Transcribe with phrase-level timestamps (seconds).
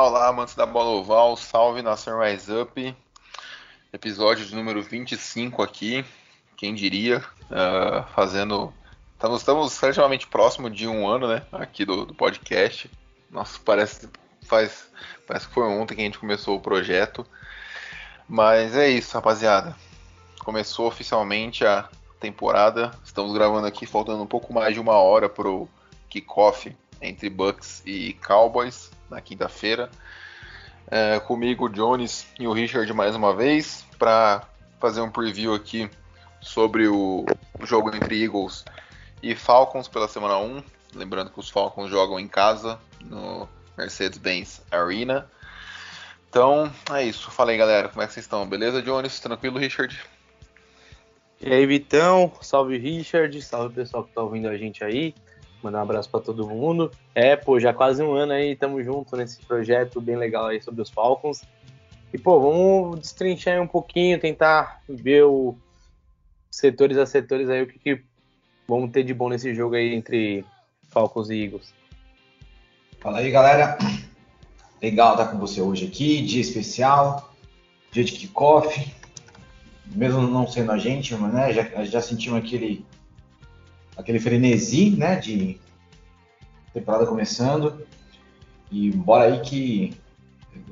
[0.00, 2.96] Olá, olá, amantes da bola oval, salve nação Rise Up,
[3.92, 6.02] episódio de número 25 aqui,
[6.56, 8.72] quem diria, uh, fazendo,
[9.12, 12.90] estamos, estamos relativamente próximo de um ano, né, aqui do, do, podcast,
[13.30, 14.08] nossa, parece,
[14.46, 14.90] faz,
[15.26, 17.26] parece que foi ontem que a gente começou o projeto,
[18.26, 19.76] mas é isso, rapaziada,
[20.38, 25.68] começou oficialmente a temporada, estamos gravando aqui faltando um pouco mais de uma hora pro
[26.08, 29.90] kickoff entre Bucks e Cowboys, na quinta-feira.
[30.90, 34.42] É, comigo, o Jones e o Richard mais uma vez, para
[34.80, 35.88] fazer um preview aqui
[36.40, 37.26] sobre o
[37.62, 38.64] jogo entre Eagles
[39.22, 40.62] e Falcons pela semana 1.
[40.94, 45.30] Lembrando que os Falcons jogam em casa, no Mercedes-Benz Arena.
[46.28, 47.30] Então, é isso.
[47.30, 47.88] Fala aí, galera.
[47.88, 48.46] Como é que vocês estão?
[48.46, 49.18] Beleza, Jones?
[49.20, 50.00] Tranquilo, Richard?
[51.40, 52.32] E aí, Vitão?
[52.40, 53.40] Salve, Richard.
[53.42, 55.14] Salve, pessoal que tá ouvindo a gente aí.
[55.62, 56.90] Mandar um abraço para todo mundo.
[57.14, 60.80] É, pô, já quase um ano aí, estamos junto nesse projeto bem legal aí sobre
[60.80, 61.42] os Falcons.
[62.12, 65.56] E, pô, vamos destrinchar aí um pouquinho, tentar ver o
[66.50, 68.02] setores a setores aí, o que, que
[68.66, 70.44] vamos ter de bom nesse jogo aí entre
[70.88, 71.72] Falcons e Eagles.
[73.00, 73.78] Fala aí, galera.
[74.82, 77.32] Legal estar com você hoje aqui, dia especial,
[77.92, 78.92] dia de kickoff.
[79.86, 82.84] Mesmo não sendo a gente, né, já, já sentimos aquele
[83.96, 85.60] aquele frenesi, né, de
[86.72, 87.86] temporada começando.
[88.70, 89.96] E bora aí que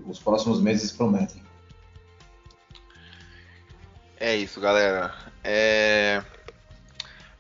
[0.07, 1.43] os próximos meses prometem.
[4.21, 5.15] É isso, galera.
[5.45, 6.23] É...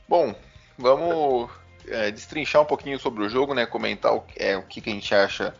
[0.08, 0.34] Bom,
[0.76, 1.50] vamos
[1.86, 3.66] é, destrinchar um pouquinho sobre o jogo, né?
[3.66, 5.54] Comentar o, é, o que, que a gente acha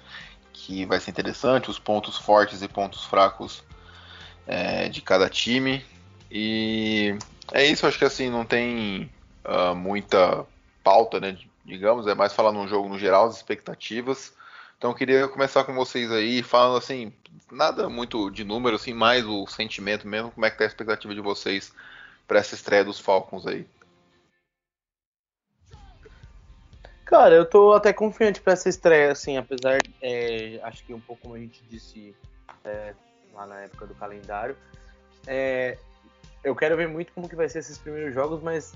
[0.53, 3.65] que vai ser interessante, os pontos fortes e pontos fracos
[4.47, 5.85] é, de cada time.
[6.31, 7.17] E
[7.53, 9.11] é isso, acho que assim, não tem
[9.49, 10.47] uh, muita
[10.85, 11.37] pauta, né?
[11.65, 14.33] Digamos, é mais falar num jogo no geral, as expectativas.
[14.77, 17.13] Então queria começar com vocês aí, falando assim,
[17.51, 21.15] nada muito de número, assim, mais o sentimento mesmo, como é que tá a expectativa
[21.15, 21.73] de vocês
[22.29, 23.67] para essa estreia dos Falcons aí?
[27.05, 31.23] Cara, eu tô até confiante para essa estreia, assim, apesar, é, acho que um pouco
[31.23, 32.15] como a gente disse
[32.65, 32.95] é,
[33.33, 34.57] lá na época do calendário,
[35.27, 35.79] é,
[36.45, 38.75] eu quero ver muito como que vai ser esses primeiros jogos, mas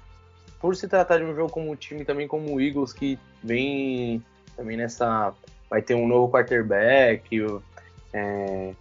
[0.62, 4.22] por se tratar de um jogo como um time também como o Eagles, que vem
[4.56, 5.34] também nessa.
[5.68, 7.44] Vai ter um novo quarterback,
[8.12, 8.72] é,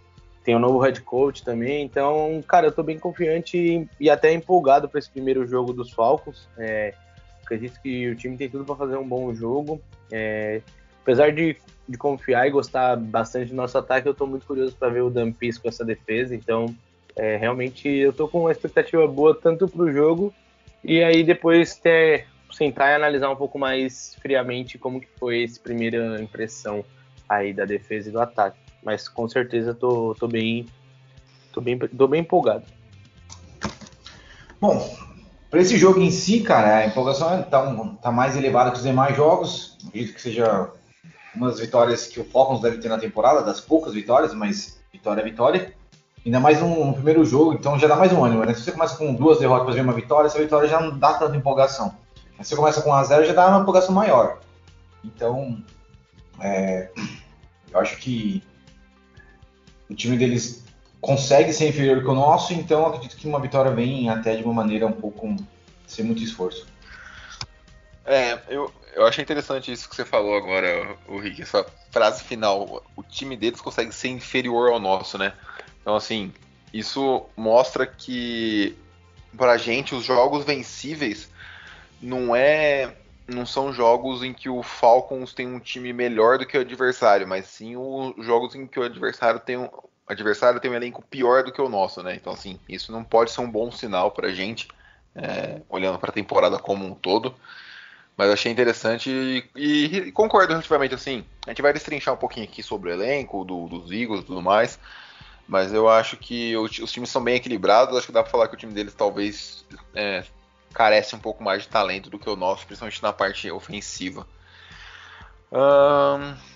[0.44, 1.84] tem um novo head coach também.
[1.84, 5.90] Então, cara, eu tô bem confiante e, e até empolgado para esse primeiro jogo dos
[5.90, 6.48] Falcons.
[6.56, 6.94] É,
[7.42, 9.80] acredito que o time tem tudo para fazer um bom jogo.
[10.10, 10.60] É,
[11.02, 11.56] apesar de,
[11.88, 15.10] de confiar e gostar bastante do nosso ataque, eu tô muito curioso para ver o
[15.10, 16.34] Dan Pease com essa defesa.
[16.34, 16.66] Então,
[17.16, 20.32] é, realmente, eu tô com uma expectativa boa tanto para o jogo
[20.84, 25.60] e aí depois ter, sentar e analisar um pouco mais friamente como que foi essa
[25.60, 26.84] primeira impressão
[27.28, 28.58] aí da defesa e do ataque.
[28.82, 30.66] Mas com certeza tô, tô bem
[31.52, 32.64] tô bem tô bem empolgado.
[34.60, 34.96] Bom,
[35.50, 39.16] para esse jogo em si, cara, a empolgação está tá mais elevada que os demais
[39.16, 39.76] jogos.
[39.86, 40.70] Acredito que seja
[41.34, 45.20] uma das vitórias que o Falcons deve ter na temporada, das poucas vitórias, mas vitória
[45.20, 45.74] é vitória.
[46.24, 48.54] Ainda mais um, um, primeiro jogo, então já dá mais um ânimo, né?
[48.54, 51.36] Se você começa com duas derrotas ver uma vitória, essa vitória já não dá tanta
[51.36, 51.96] empolgação.
[52.40, 54.38] Se você começa com 1 a 0 já dá uma empolgação maior.
[55.04, 55.62] Então,
[56.40, 56.90] é,
[57.72, 58.42] eu acho que
[59.90, 60.64] o time deles
[61.00, 64.54] consegue ser inferior que o nosso, então acredito que uma vitória vem até de uma
[64.54, 65.34] maneira um pouco
[65.86, 66.66] sem muito esforço.
[68.04, 72.82] É, eu, eu achei interessante isso que você falou agora, o Rick, essa frase final.
[72.96, 75.32] O time deles consegue ser inferior ao nosso, né?
[75.82, 76.32] Então, assim,
[76.72, 78.76] isso mostra que
[79.36, 81.30] pra gente os jogos vencíveis
[82.00, 82.96] não é
[83.26, 87.26] não são jogos em que o Falcons tem um time melhor do que o adversário,
[87.26, 89.68] mas sim os jogos em que o adversário tem um
[90.06, 92.14] adversário tem um elenco pior do que o nosso, né?
[92.14, 94.68] Então assim, isso não pode ser um bom sinal pra gente,
[95.14, 97.34] é, olhando para a temporada como um todo.
[98.16, 101.24] Mas achei interessante e, e, e, concordo relativamente assim.
[101.46, 104.42] A gente vai destrinchar um pouquinho aqui sobre o elenco, do, dos Eagles e tudo
[104.42, 104.78] mais.
[105.52, 107.94] Mas eu acho que os times são bem equilibrados.
[107.94, 110.24] Acho que dá para falar que o time deles talvez é,
[110.72, 114.26] carece um pouco mais de talento do que o nosso, principalmente na parte ofensiva.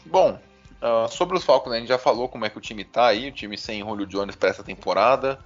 [0.06, 0.40] Bom,
[0.80, 3.08] ah, sobre os Falcons, né, a gente já falou como é que o time tá
[3.08, 5.38] aí, o time sem Julio Jones para essa temporada,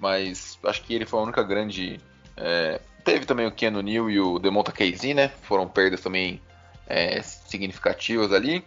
[0.00, 2.00] mas acho que ele foi a única grande.
[2.36, 5.30] é, teve também o Keanu Neal e o Demonta Casey, né?
[5.42, 6.42] Foram perdas também
[6.88, 8.64] é, significativas ali.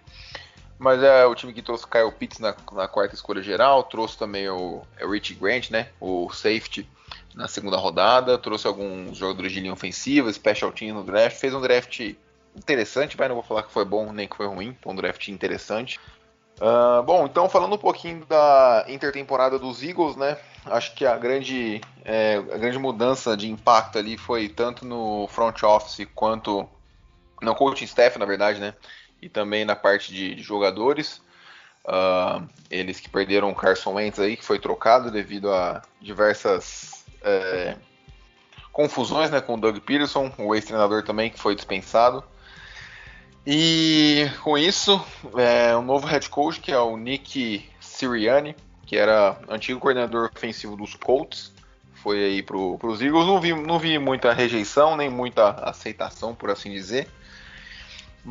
[0.79, 4.47] Mas é o time que trouxe Kyle Pitts na, na quarta escolha geral, trouxe também
[4.49, 5.89] o, é o Rich Grant, né?
[5.99, 6.89] O safety
[7.35, 11.61] na segunda rodada, trouxe alguns jogadores de linha ofensiva, special team no draft, fez um
[11.61, 12.15] draft
[12.55, 15.27] interessante, vai, não vou falar que foi bom nem que foi ruim, foi um draft
[15.27, 15.99] interessante.
[16.61, 20.37] Ah, bom, então falando um pouquinho da intertemporada dos Eagles, né?
[20.65, 25.63] Acho que a grande, é, a grande mudança de impacto ali foi tanto no front
[25.63, 26.67] office quanto
[27.41, 28.73] no coaching staff, na verdade, né?
[29.21, 31.21] E também na parte de, de jogadores.
[31.85, 37.75] Ah, eles que perderam o Carson Wentz aí, que foi trocado devido a diversas é,
[38.71, 42.23] confusões né, com o Doug Peterson, o ex-treinador também, que foi dispensado.
[43.45, 45.03] E com isso,
[45.35, 48.55] é, um novo head coach, que é o Nick Sirianni,
[48.85, 51.51] que era antigo coordenador ofensivo dos Colts,
[51.95, 53.25] foi aí para os Eagles.
[53.25, 57.07] Não vi, não vi muita rejeição, nem muita aceitação, por assim dizer.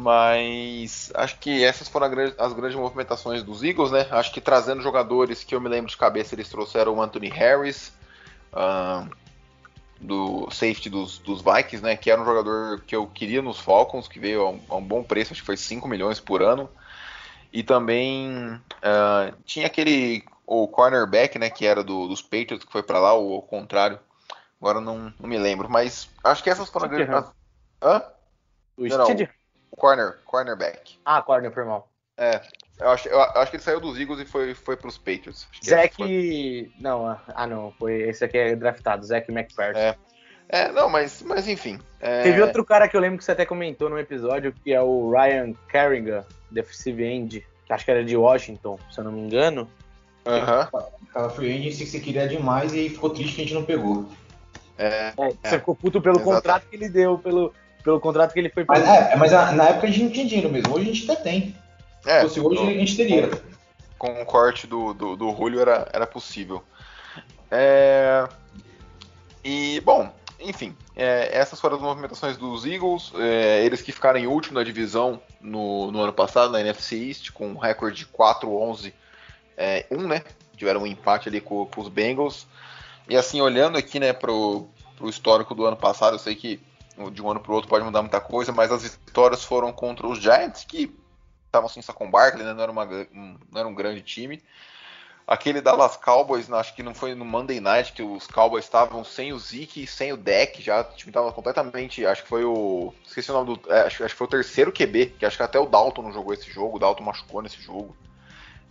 [0.00, 2.06] Mas acho que essas foram
[2.38, 4.06] as grandes movimentações dos Eagles, né?
[4.12, 7.92] Acho que trazendo jogadores que eu me lembro de cabeça, eles trouxeram o Anthony Harris,
[8.52, 9.08] ahn,
[10.00, 11.96] do safety dos, dos Vikings, né?
[11.96, 14.84] Que era um jogador que eu queria nos Falcons, que veio a um, a um
[14.84, 16.70] bom preço, acho que foi 5 milhões por ano.
[17.52, 21.50] E também ah, tinha aquele o cornerback, né?
[21.50, 23.98] Que era do- dos Patriots, que foi para lá, ou ao contrário.
[24.60, 27.32] Agora eu não, não me lembro, mas acho que essas foram as grandes.
[27.82, 28.02] Hã?
[28.76, 29.37] O Não, não.
[29.76, 30.98] Corner, cornerback.
[31.04, 31.88] Ah, corner, foi mal.
[32.16, 32.40] É,
[32.80, 35.46] eu acho, eu acho que ele saiu dos Eagles e foi, foi pros Patriots.
[35.62, 36.72] Esse foi- Zack.
[36.80, 37.72] Não, ah, ah, não.
[37.78, 37.94] Foi...
[38.02, 39.78] Esse aqui é draftado, Zack McPherson.
[39.80, 39.96] É.
[40.50, 41.78] É, não, mas, mas enfim.
[42.00, 44.80] é, Teve outro cara que eu lembro que você até comentou no episódio, que é
[44.80, 49.20] o Ryan Kerrigan, defensive end, que acho que era de Washington, se eu não me
[49.20, 49.68] engano.
[50.26, 50.68] aham,
[51.10, 54.08] Aquela free agency que você queria demais e ficou triste que a gente não pegou.
[54.78, 56.30] é, É, Você ficou puto pelo Exato.
[56.36, 57.52] contrato que ele deu, pelo,
[57.82, 60.26] pelo contrato que ele foi Mas, é, mas a- na época a gente não tinha
[60.26, 60.74] dinheiro mesmo.
[60.74, 61.56] Hoje a gente até tem.
[62.02, 63.30] Se é, fosse hoje, a gente teria.
[63.98, 66.62] com o corte do, do, do Julio era, era possível.
[67.50, 68.28] É,
[69.44, 73.12] e, bom, enfim, é, essas foram as movimentações dos Eagles.
[73.16, 77.30] é, eles que ficaram em último na divisão no, no ano passado, na NFC East,
[77.32, 78.92] com um recorde de 4-11-1,
[79.56, 80.22] é, um, né?
[80.56, 82.46] Tiveram um empate ali com, com os Bengals.
[83.08, 84.66] E assim, olhando aqui, né, pro,
[84.96, 86.60] pro histórico do ano passado, eu sei que
[87.10, 90.18] de um ano pro outro pode mudar muita coisa, mas as vitórias foram contra os
[90.18, 90.94] Giants, que
[91.46, 94.42] estavam sem Saquon Barkley, né, não, era uma, um, não era um grande time.
[95.26, 99.32] Aquele Dallas Cowboys, acho que não foi no Monday Night, que os Cowboys estavam sem
[99.32, 103.30] o Zeke sem o deck, já o time estava completamente, acho que foi o, esqueci
[103.30, 105.58] o nome do, é, acho, acho que foi o terceiro QB, que acho que até
[105.58, 107.94] o Dalton não jogou esse jogo, o Dalton machucou nesse jogo.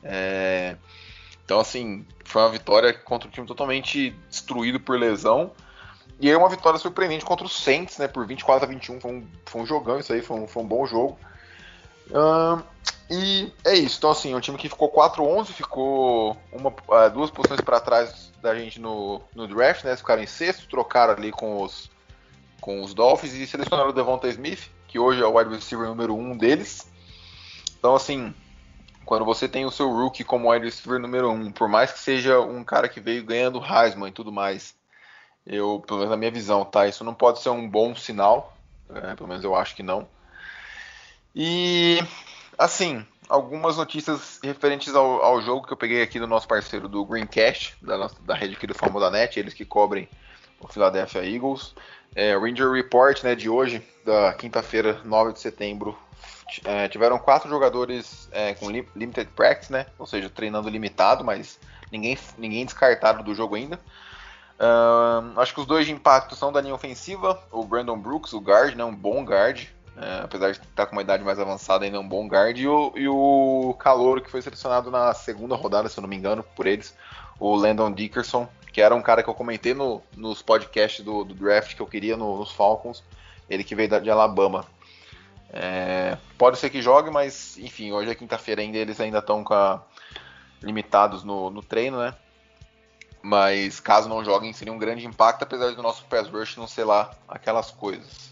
[0.03, 0.75] É,
[1.47, 5.51] então, assim, foi uma vitória contra um time totalmente destruído por lesão.
[6.19, 8.07] E aí uma vitória surpreendente contra o Saints, né?
[8.07, 8.99] Por 24 a 21.
[8.99, 11.17] Foi um, foi um jogão isso aí, foi um, foi um bom jogo.
[13.09, 13.97] E é isso.
[13.97, 18.53] Então, assim, um time que ficou 4-11, ficou uma, ah, duas posições para trás da
[18.55, 19.91] gente no, no draft, né?
[19.91, 21.89] Eles ficaram em sexto, trocaram ali com os,
[22.59, 26.15] com os Dolphins e selecionaram o Devonta Smith, que hoje é o wide receiver número
[26.15, 26.91] um deles.
[27.79, 28.33] Então, assim,
[29.05, 32.41] quando você tem o seu rookie como wide receiver número um, por mais que seja
[32.41, 34.75] um cara que veio ganhando Heisman e tudo mais,
[35.47, 36.87] eu, pelo menos na minha visão, tá?
[36.87, 38.57] Isso não pode ser um bom sinal,
[38.93, 40.07] é, pelo menos eu acho que não.
[41.33, 41.99] E,
[42.57, 47.05] assim, algumas notícias referentes ao, ao jogo que eu peguei aqui do nosso parceiro do
[47.05, 50.07] Greencast, da, nossa, da rede aqui do Fórmula Net, eles que cobrem
[50.59, 51.73] o Philadelphia Eagles.
[52.15, 55.97] É, o Ranger Report né, de hoje, da quinta-feira, 9 de setembro,
[56.63, 59.85] é, tiveram quatro jogadores é, com li- limited practice, né?
[59.99, 61.59] Ou seja, treinando limitado, mas
[61.91, 63.79] ninguém, ninguém descartado do jogo ainda.
[64.59, 68.39] Ahn, acho que os dois de impacto são da linha ofensiva, o Brandon Brooks, o
[68.39, 71.97] guard, né, um bom guard, é, apesar de estar com uma idade mais avançada, ainda
[71.97, 75.89] é um bom guard, e o, e o Calouro, que foi selecionado na segunda rodada,
[75.89, 76.95] se eu não me engano, por eles,
[77.39, 81.33] o Landon Dickerson, que era um cara que eu comentei no- nos podcasts do, do
[81.35, 83.03] draft que eu queria no- nos Falcons,
[83.49, 84.65] ele que veio de Alabama.
[85.49, 89.43] É, pode ser que jogue, mas enfim, hoje é quinta-feira ainda, eles ainda estão
[90.61, 92.13] limitados no, no treino, né?
[93.21, 96.83] Mas caso não joguem, seria um grande impacto, apesar do nosso pass rush não ser
[96.83, 98.31] lá aquelas coisas.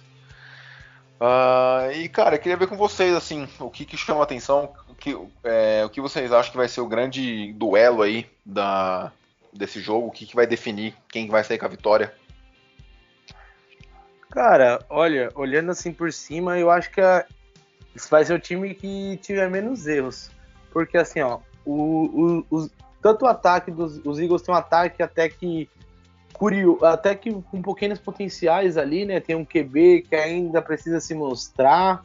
[1.20, 4.74] Ah, e cara, eu queria ver com vocês assim, o que, que chama a atenção,
[4.90, 9.12] o que, é, o que vocês acham que vai ser o grande duelo aí da,
[9.52, 12.14] desse jogo, o que, que vai definir quem vai sair com a vitória.
[14.30, 17.26] Cara, olha, olhando assim por cima, eu acho que a-
[18.10, 20.30] vai ser o time que tiver menos erros.
[20.74, 22.70] Porque assim, ó, o, o, os,
[23.06, 25.70] tanto o ataque dos os Eagles tem um ataque até que
[26.34, 29.20] curioso, até que com pequenos potenciais ali, né?
[29.20, 32.02] Tem um QB que ainda precisa se mostrar,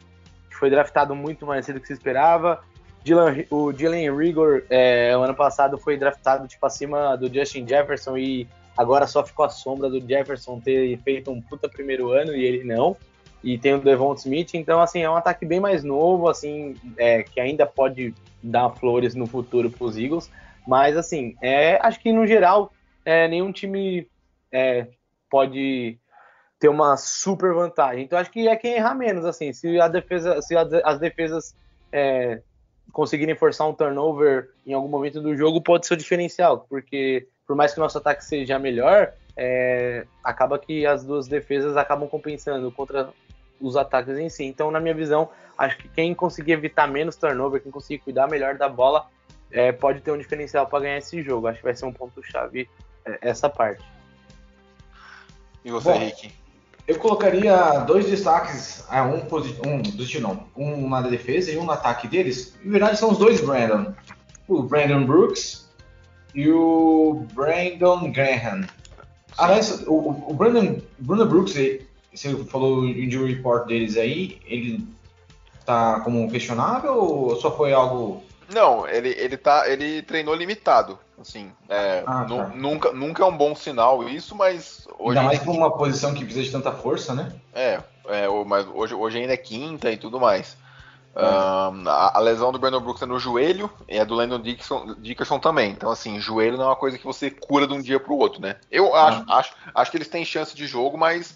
[0.47, 2.61] que foi draftado muito mais cedo do que se esperava.
[3.03, 8.47] Dylan, o Dylan Rigor, é, ano passado, foi draftado tipo acima do Justin Jefferson e
[8.77, 12.63] agora só ficou a sombra do Jefferson ter feito um puta primeiro ano e ele
[12.63, 12.95] não.
[13.43, 17.23] E tem o Devon Smith, então assim, é um ataque bem mais novo, assim, é,
[17.23, 20.29] que ainda pode dar flores no futuro para os Eagles.
[20.67, 22.71] Mas assim, é, acho que no geral
[23.05, 24.07] é, nenhum time
[24.51, 24.87] é,
[25.29, 25.97] pode
[26.59, 28.03] ter uma super vantagem.
[28.03, 31.55] Então acho que é quem errar menos, assim, se a defesa, se as defesas
[31.91, 32.41] é,
[32.91, 37.55] conseguirem forçar um turnover em algum momento do jogo, pode ser o diferencial, porque por
[37.55, 42.71] mais que o nosso ataque seja melhor, é, acaba que as duas defesas acabam compensando
[42.71, 43.09] contra
[43.59, 44.45] os ataques em si.
[44.45, 48.57] Então, na minha visão, acho que quem conseguir evitar menos turnover, quem conseguir cuidar melhor
[48.57, 49.07] da bola,
[49.51, 51.47] é, pode ter um diferencial para ganhar esse jogo.
[51.47, 52.69] Acho que vai ser um ponto-chave
[53.05, 53.83] é, essa parte.
[55.63, 56.31] E você, Bom, Henrique?
[56.87, 61.63] Eu colocaria dois destaques, ah, um positivo, um positivo não, um na defesa e um
[61.63, 62.57] no ataque deles.
[62.63, 63.93] Na verdade são os dois Brandon.
[64.47, 65.69] O Brandon Brooks
[66.33, 68.65] e o Brandon Graham.
[69.37, 71.53] Aliás, o, o Brandon, Brandon Brooks,
[72.13, 74.85] você falou o injury report deles aí, ele
[75.65, 80.99] tá como questionável ou só foi algo não, ele, ele, tá, ele treinou limitado.
[81.19, 82.47] Assim, é, ah, tá.
[82.55, 85.19] nunca, nunca é um bom sinal isso, mas hoje.
[85.19, 87.31] Ainda mais por uma posição que precisa de tanta força, né?
[87.53, 90.57] É, é mas hoje, hoje ainda é quinta e tudo mais.
[91.15, 91.23] É.
[91.23, 94.95] Um, a, a, lesão do Brandon Brooks é no joelho e a do Landon Dickerson,
[94.97, 95.71] Dickerson, também.
[95.71, 98.17] Então, assim, joelho não é uma coisa que você cura de um dia para o
[98.17, 98.55] outro, né?
[98.71, 99.07] Eu ah.
[99.07, 101.35] acho, acho, acho que eles têm chance de jogo, mas,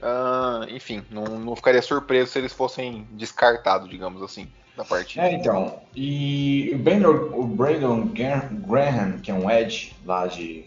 [0.00, 5.26] uh, enfim, não, não ficaria surpreso se eles fossem descartados, digamos assim da partida.
[5.26, 5.80] É, então.
[5.94, 10.66] E o Brandon, o Brandon Graham, que é um Edge lá de.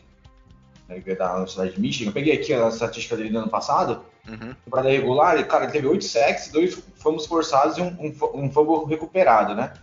[0.87, 4.03] Né, da Universidade de Michigan, eu peguei aqui a estatística dele do ano passado.
[4.27, 4.53] Uhum.
[4.63, 8.85] Temporada regular, cara, ele teve 8 sacks, dois fomos forçados e um, um, um fumble
[8.85, 9.73] recuperado, né?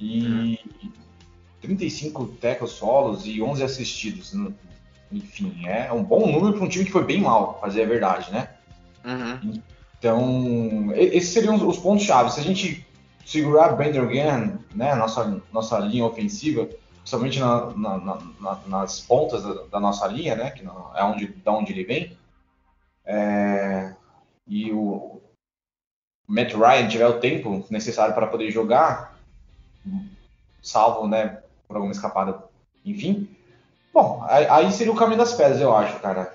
[0.00, 0.92] E uhum.
[1.60, 4.34] 35 tackles solos e 11 assistidos.
[5.10, 8.32] Enfim, é um bom número para um time que foi bem mal, fazer a verdade,
[8.32, 8.48] né?
[9.04, 9.62] Uhum.
[9.98, 12.32] Então, esses seriam os pontos chave.
[12.32, 12.86] Se a gente
[13.24, 17.98] segurar Brandon Graham, né, nossa, nossa linha ofensiva, principalmente na, na,
[18.40, 20.64] na, nas pontas da, da, nossa linha, né, que
[20.94, 22.16] é onde, da onde ele vem,
[23.04, 23.94] é,
[24.46, 25.20] e o
[26.28, 29.16] Matt Ryan tiver o tempo necessário para poder jogar,
[30.62, 32.42] salvo, né, por alguma escapada,
[32.84, 33.28] enfim,
[33.92, 36.34] bom, aí seria o caminho das pedras, eu acho, cara.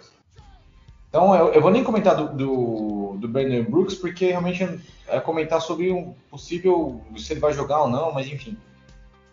[1.10, 4.64] Então, eu, eu vou nem comentar do, do, do Brandon Brooks, porque realmente
[5.08, 8.58] é comentar sobre um possível se ele vai jogar ou não, mas enfim.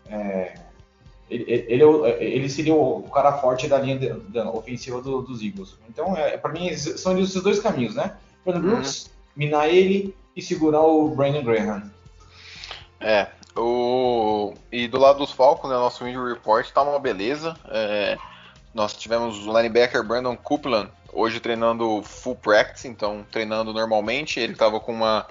[0.06, 0.54] É,
[1.30, 5.42] ele, ele, é ele, seria o cara forte da linha de, da ofensiva do, dos
[5.42, 5.76] Eagles.
[5.88, 8.16] Então, é, para mim, são esses dois caminhos, né?
[8.44, 8.74] Brandon uhum.
[8.74, 11.90] Brooks, minar ele e segurar o Brandon Graham.
[13.00, 14.54] É, o...
[14.70, 17.56] e do lado dos Falcons, né, nosso injury report tá uma beleza.
[17.68, 18.18] É,
[18.74, 24.40] nós tivemos o linebacker Brandon Copeland hoje treinando full practice, então treinando normalmente.
[24.40, 25.26] Ele estava com uma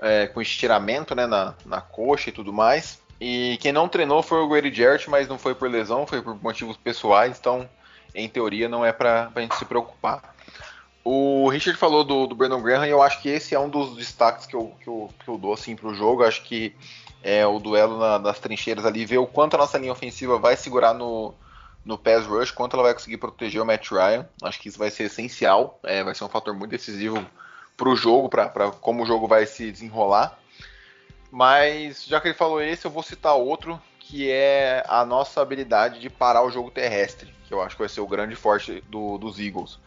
[0.00, 3.00] é, com estiramento né, na, na coxa e tudo mais.
[3.20, 6.40] E quem não treinou foi o Grady Jarrett, mas não foi por lesão, foi por
[6.40, 7.68] motivos pessoais, então
[8.14, 10.34] em teoria não é para a gente se preocupar.
[11.04, 13.96] O Richard falou do, do Brandon Graham e eu acho que esse é um dos
[13.96, 16.22] destaques que eu, que eu, que eu dou assim, para o jogo.
[16.22, 16.74] Acho que
[17.22, 20.54] é o duelo na, nas trincheiras ali, ver o quanto a nossa linha ofensiva vai
[20.54, 21.34] segurar no,
[21.88, 24.28] no pass rush, quanto ela vai conseguir proteger o Matt Ryan.
[24.42, 27.26] Acho que isso vai ser essencial, é, vai ser um fator muito decisivo
[27.78, 30.38] para o jogo, para como o jogo vai se desenrolar.
[31.30, 35.98] Mas já que ele falou esse, eu vou citar outro, que é a nossa habilidade
[35.98, 39.16] de parar o jogo terrestre, que eu acho que vai ser o grande forte do,
[39.16, 39.78] dos Eagles.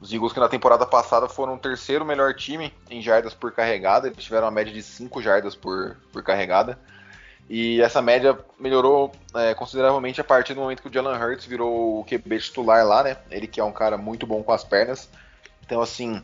[0.00, 4.06] Os Eagles que na temporada passada foram o terceiro melhor time em jardas por carregada,
[4.06, 6.78] eles tiveram uma média de 5 jardas por, por carregada.
[7.48, 12.00] E essa média melhorou é, consideravelmente a partir do momento que o Jalen Hurts virou
[12.00, 13.16] o QB titular lá, né?
[13.30, 15.08] Ele que é um cara muito bom com as pernas.
[15.64, 16.22] Então, assim,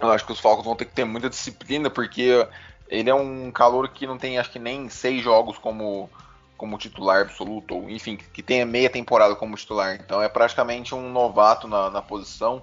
[0.00, 2.46] eu acho que os Falcons vão ter que ter muita disciplina, porque
[2.88, 6.08] ele é um calor que não tem, acho que nem seis jogos como,
[6.56, 9.94] como titular absoluto, ou enfim, que tenha meia temporada como titular.
[9.96, 12.62] Então, é praticamente um novato na, na posição,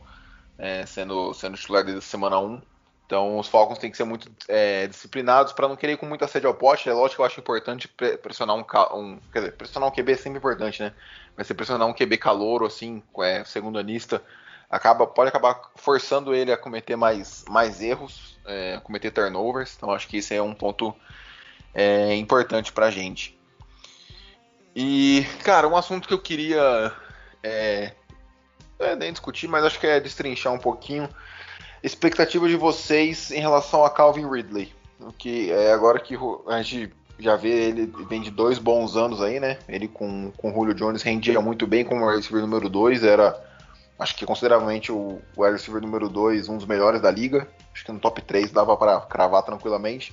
[0.58, 2.62] é, sendo, sendo titular desde semana 1.
[3.06, 6.28] Então os Falcons têm que ser muito é, disciplinados para não querer ir com muita
[6.28, 6.90] sede ao poste.
[6.90, 8.66] É lógico que eu acho importante pressionar um,
[8.98, 10.92] um, Quer dizer, pressionar um QB é sempre importante, né?
[11.38, 14.24] Mas se pressionar um QB calouro, assim, é, segundo anista,
[14.70, 18.36] acaba, pode acabar forçando ele a cometer mais, mais erros.
[18.46, 19.76] é, cometer turnovers.
[19.76, 20.96] Então acho que esse é um ponto
[21.74, 23.38] é, importante pra gente.
[24.76, 26.92] E, cara, um assunto que eu queria
[27.42, 27.94] é,
[28.80, 31.10] é, nem discutir, mas acho que é destrinchar um pouquinho.
[31.86, 34.74] Expectativa de vocês em relação a Calvin Ridley.
[35.20, 39.40] Que é agora que a gente já vê ele vem de dois bons anos aí,
[39.40, 39.60] né?
[39.70, 43.40] Ele com, com o Julio Jones rendia muito bem como wide receiver número 2, era
[44.00, 47.48] acho que consideravelmente o wide receiver número 2, um dos melhores da liga.
[47.72, 50.12] Acho que no top 3 dava para cravar tranquilamente.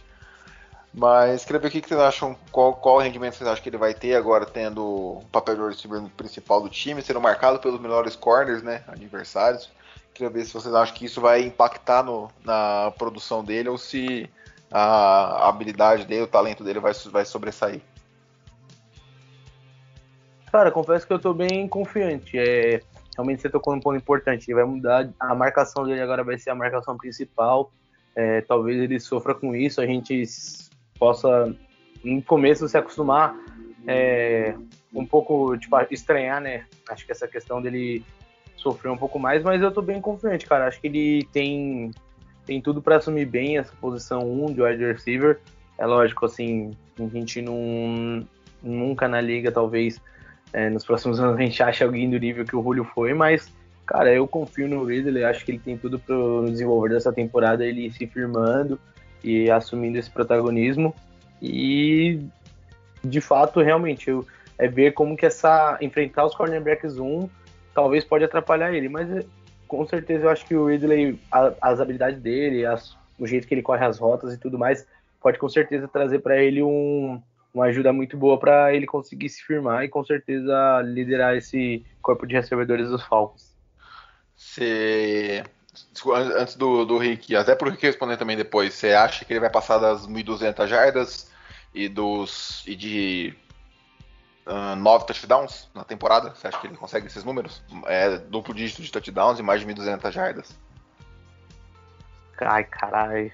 [0.92, 3.78] Mas queria ver o que, que vocês acham, qual, qual rendimento vocês acham que ele
[3.78, 8.14] vai ter agora tendo o papel de receiver principal do time, sendo marcado pelos melhores
[8.14, 9.70] corners, né, adversários.
[10.14, 14.28] Queria ver se vocês acham que isso vai impactar no, na produção dele ou se
[14.70, 17.80] a habilidade dele, o talento dele vai, vai sobressair.
[20.50, 22.38] Cara, confesso que eu tô bem confiante.
[22.38, 22.80] É,
[23.16, 24.50] realmente você tocou num ponto importante.
[24.50, 27.70] Ele vai mudar, a marcação dele agora vai ser a marcação principal.
[28.14, 29.80] É, talvez ele sofra com isso.
[29.80, 30.22] A gente
[30.98, 31.54] possa,
[32.04, 33.34] no começo, se acostumar
[33.86, 34.54] é,
[34.92, 36.66] um pouco, tipo, estranhar, né?
[36.88, 38.04] Acho que essa questão dele
[38.62, 40.66] sofrer um pouco mais, mas eu tô bem confiante, cara.
[40.66, 41.90] Acho que ele tem,
[42.46, 45.40] tem tudo para assumir bem essa posição 1 de wide receiver.
[45.78, 48.26] É lógico, assim, a gente não,
[48.62, 50.00] nunca na liga, talvez,
[50.52, 53.52] é, nos próximos anos a gente ache alguém do nível que o Julio foi, mas,
[53.84, 56.16] cara, eu confio no Ridley, acho que ele tem tudo para
[56.50, 58.78] desenvolver dessa temporada, ele se firmando,
[59.24, 60.94] e assumindo esse protagonismo.
[61.40, 62.20] E
[63.04, 64.26] de fato, realmente, eu,
[64.58, 67.28] é ver como que essa enfrentar os cornerbacks 1
[67.74, 69.24] talvez pode atrapalhar ele, mas é,
[69.66, 73.54] com certeza eu acho que o Ridley, a, as habilidades dele, as, o jeito que
[73.54, 74.86] ele corre as rotas e tudo mais,
[75.20, 77.20] pode com certeza trazer para ele um,
[77.54, 82.26] uma ajuda muito boa para ele conseguir se firmar e com certeza liderar esse corpo
[82.26, 83.52] de recebedores dos Falcons.
[84.34, 85.44] Você
[86.38, 89.50] antes do, do Rick, até pro Rick responder também depois, você acha que ele vai
[89.50, 91.30] passar das 1.200 jardas
[91.74, 93.34] e dos e de
[94.46, 96.30] uh, 9 touchdowns na temporada?
[96.30, 97.62] Você acha que ele consegue esses números?
[97.86, 100.58] É duplo dígito de touchdowns e mais de 1.200 jardas?
[102.40, 103.30] Ai, caralho.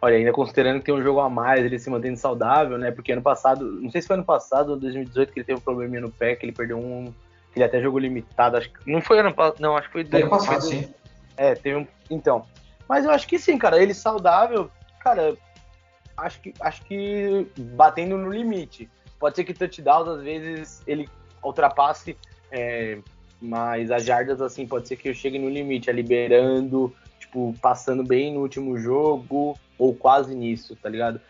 [0.00, 2.90] Olha, ainda considerando que tem um jogo a mais, ele se mantendo saudável, né?
[2.90, 5.62] Porque ano passado, não sei se foi ano passado ou 2018 que ele teve um
[5.62, 7.12] probleminha no pé, que ele perdeu um.
[7.52, 8.56] que ele até jogou limitado.
[8.56, 8.90] Acho que.
[8.90, 10.20] Não foi ano passado, não, acho que foi.
[10.20, 10.94] Ano passado, sim.
[11.36, 11.86] É, teve um.
[12.08, 12.46] Então.
[12.88, 13.82] Mas eu acho que sim, cara.
[13.82, 14.70] Ele saudável,
[15.00, 15.36] cara.
[16.16, 18.88] Acho que, acho que batendo no limite.
[19.18, 21.08] Pode ser que touchdowns, às vezes, ele
[21.42, 22.16] ultrapasse
[22.50, 22.98] é,
[23.40, 28.02] mas as jardas, assim, pode ser que eu chegue no limite, é liberando, tipo, passando
[28.02, 31.20] bem no último jogo, ou quase nisso, tá ligado?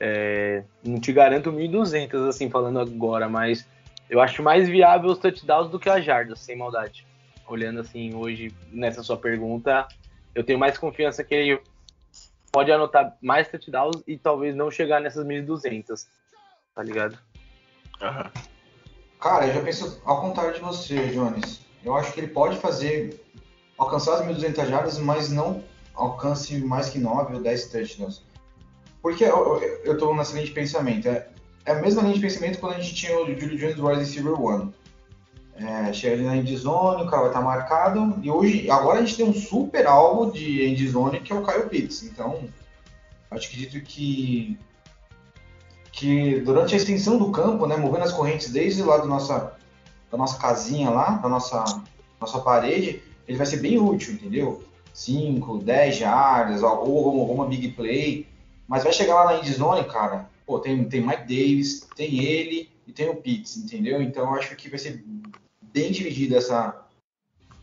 [0.00, 3.66] É, não te garanto 1.200, assim, falando agora, mas
[4.08, 7.08] eu acho mais viável os touchdowns do que as jardas, sem maldade
[7.48, 9.88] olhando assim hoje nessa sua pergunta,
[10.34, 11.60] eu tenho mais confiança que ele
[12.52, 16.06] pode anotar mais touchdowns e talvez não chegar nessas 1.200,
[16.74, 17.18] tá ligado?
[18.00, 18.30] Uhum.
[19.20, 21.60] Cara, eu já penso ao contrário de você, Jones.
[21.84, 23.24] Eu acho que ele pode fazer
[23.76, 25.62] alcançar as 1.200 jardas, mas não
[25.94, 28.22] alcance mais que 9 ou 10 touchdowns.
[29.02, 31.08] Porque eu, eu, eu tô nessa linha de pensamento.
[31.08, 31.28] É,
[31.64, 34.40] é a mesma linha de pensamento quando a gente tinha o Julio Jones wide receiver
[34.40, 34.72] 1.
[35.56, 38.18] É, chega ali na endzone, o cara vai estar marcado.
[38.22, 41.68] E hoje, agora a gente tem um super alvo de endzone que é o Caio
[41.68, 42.04] Pitts.
[42.04, 42.48] Então,
[43.30, 44.56] acho acredito que
[45.98, 49.52] que durante a extensão do campo, né, movendo as correntes desde lá do nossa,
[50.08, 51.82] da nossa casinha lá, da nossa,
[52.20, 54.62] nossa parede, ele vai ser bem útil, entendeu?
[54.94, 58.28] 5, 10 jardas, ou alguma big play.
[58.68, 62.92] Mas vai chegar lá na endzone, cara, pô, tem, tem Mike Davis, tem ele e
[62.92, 64.00] tem o Pitts, entendeu?
[64.00, 65.04] Então eu acho que vai ser
[65.60, 66.80] bem dividida essa,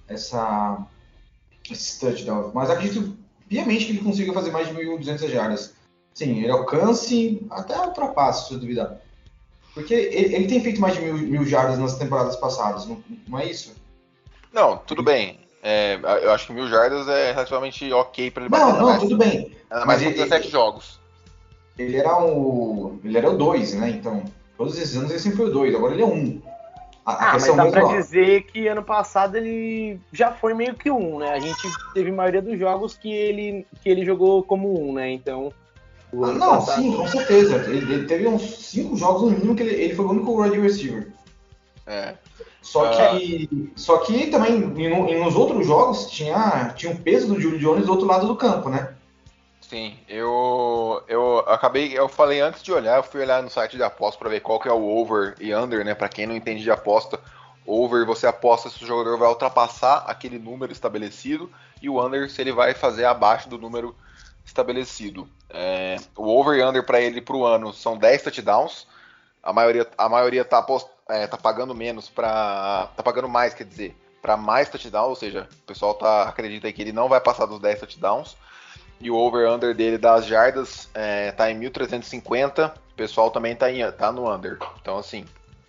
[0.09, 0.85] essa,
[1.71, 2.51] esse touchdown.
[2.53, 3.15] Mas acredito
[3.47, 5.74] piamente que ele consiga fazer mais de 1.200 jardas.
[6.15, 8.97] Sim, ele alcance até ultrapasse, se duvidar.
[9.73, 13.37] Porque ele, ele, tem feito mais de mil, mil jardas nas temporadas passadas, não, não
[13.37, 13.75] é isso?
[14.53, 15.41] Não, tudo bem.
[15.61, 18.65] É, eu acho que mil jardas é relativamente ok para ele bater.
[18.65, 19.51] Não, não, tudo bem.
[19.69, 21.01] Ainda mais em 17 jogos.
[21.77, 22.97] Ele era o.
[23.03, 23.89] Ele era o 2, né?
[23.89, 24.23] Então,
[24.57, 26.13] todos esses anos ele sempre foi o 2, agora ele é 1.
[26.13, 26.41] Um.
[27.05, 31.19] A, ah, mas dá pra dizer que ano passado ele já foi meio que um,
[31.19, 31.31] né?
[31.31, 35.11] A gente teve a maioria dos jogos que ele, que ele jogou como um, né?
[35.11, 35.51] Então.
[36.23, 36.81] Ah, não, passado...
[36.81, 37.55] sim, com certeza.
[37.69, 40.59] Ele, ele, teve uns cinco jogos no mínimo que ele, ele foi o único wide
[40.59, 41.11] receiver.
[41.85, 42.15] É.
[42.61, 43.71] Só que, uh...
[43.75, 47.91] só que também e nos outros jogos tinha, tinha o peso do Julio Jones do
[47.91, 48.95] outro lado do campo, né?
[49.61, 53.83] Sim, eu, eu acabei, eu falei antes de olhar, eu fui olhar no site de
[53.83, 55.95] aposta para ver qual que é o over e under, né?
[55.95, 57.19] Para quem não entende de aposta,
[57.65, 61.51] over você aposta se o jogador vai ultrapassar aquele número estabelecido
[61.81, 64.14] e o under se ele vai fazer abaixo do número estabelecido.
[65.49, 68.87] É, o over e under para ele para o ano são 10 touchdowns.
[69.41, 70.65] A maioria, a maioria tá,
[71.09, 72.89] é, tá pagando menos para.
[72.95, 76.81] tá pagando mais, quer dizer, para mais touchdowns, ou seja, o pessoal tá, acredita que
[76.81, 78.35] ele não vai passar dos 10 touchdowns.
[78.99, 82.73] E o over-under dele das jardas é, tá em 1350.
[82.91, 84.57] O pessoal também tá, em, tá no under.
[84.81, 85.25] Então, assim,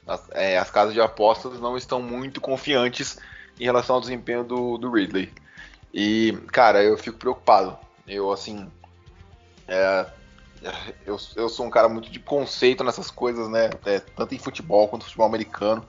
[0.07, 3.18] as, é, as casas de apostas não estão muito confiantes
[3.59, 5.33] em relação ao desempenho do, do Ridley.
[5.92, 7.77] E, cara, eu fico preocupado.
[8.07, 8.71] Eu, assim.
[9.69, 10.07] É,
[11.05, 13.71] eu, eu sou um cara muito de conceito nessas coisas, né?
[13.85, 15.87] É, tanto em futebol quanto no futebol americano.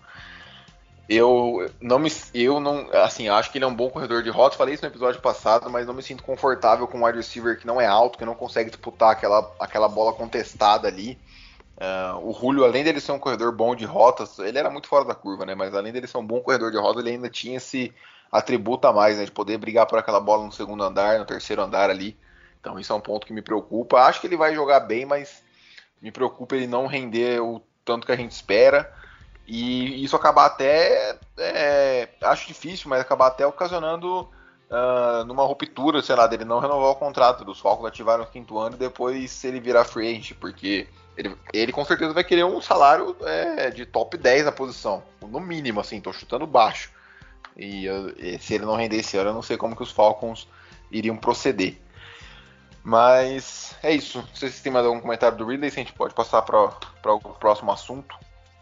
[1.09, 2.11] Eu não me.
[2.33, 2.89] Eu não.
[2.91, 4.57] Assim, acho que ele é um bom corredor de rotas.
[4.57, 7.65] Falei isso no episódio passado, mas não me sinto confortável com um wide receiver que
[7.65, 11.17] não é alto, que não consegue disputar aquela, aquela bola contestada ali.
[11.77, 15.05] Uh, o Julio, além dele ser um corredor bom de rotas, ele era muito fora
[15.05, 15.55] da curva, né?
[15.55, 17.93] Mas além dele ser um bom corredor de rotas, ele ainda tinha esse
[18.31, 19.25] atributo a mais, né?
[19.25, 22.17] De poder brigar por aquela bola no segundo andar, no terceiro andar ali.
[22.59, 24.01] Então isso é um ponto que me preocupa.
[24.01, 25.43] Acho que ele vai jogar bem, mas
[26.01, 28.91] me preocupa ele não render o tanto que a gente espera.
[29.47, 31.17] E isso acabar até.
[31.37, 34.29] É, acho difícil, mas acabar até ocasionando
[34.69, 37.45] uh, numa ruptura, sei lá, dele não renovar o contrato.
[37.45, 41.71] Dos Falcons ativaram o quinto ano e depois ele virar free agent, porque ele, ele
[41.71, 45.01] com certeza vai querer um salário é, de top 10 na posição.
[45.21, 46.91] No mínimo, assim, tô chutando baixo.
[47.55, 50.47] E, e, se ele não render esse ano, eu não sei como que os Falcons
[50.91, 51.77] iriam proceder.
[52.83, 54.19] Mas é isso.
[54.19, 57.13] Não sei se tem mais algum comentário do Ridley, se a gente pode passar para
[57.13, 58.15] o próximo assunto.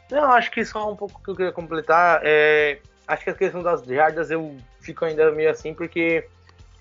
[0.09, 2.21] Não, acho que só um pouco que eu queria completar.
[2.23, 6.27] É, acho que a questão das jardas eu fico ainda meio assim, porque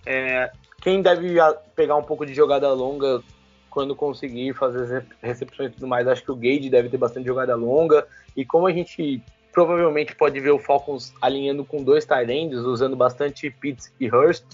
[0.06, 1.36] é, quem deve
[1.74, 3.22] pegar um pouco de jogada longa
[3.70, 6.06] quando conseguir fazer as recepções e tudo mais.
[6.06, 8.06] Acho que o Gage deve ter bastante jogada longa.
[8.36, 9.22] E como a gente
[9.54, 14.44] provavelmente pode ver o Falcons alinhando com dois tight usando bastante Pitts e Hurst,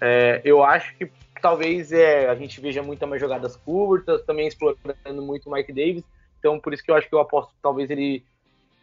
[0.00, 1.10] é, eu acho que
[1.42, 6.04] talvez é, a gente veja muito mais jogadas curtas, também explorando muito o Mike Davis.
[6.38, 8.24] Então, por isso que eu acho que eu aposto que talvez ele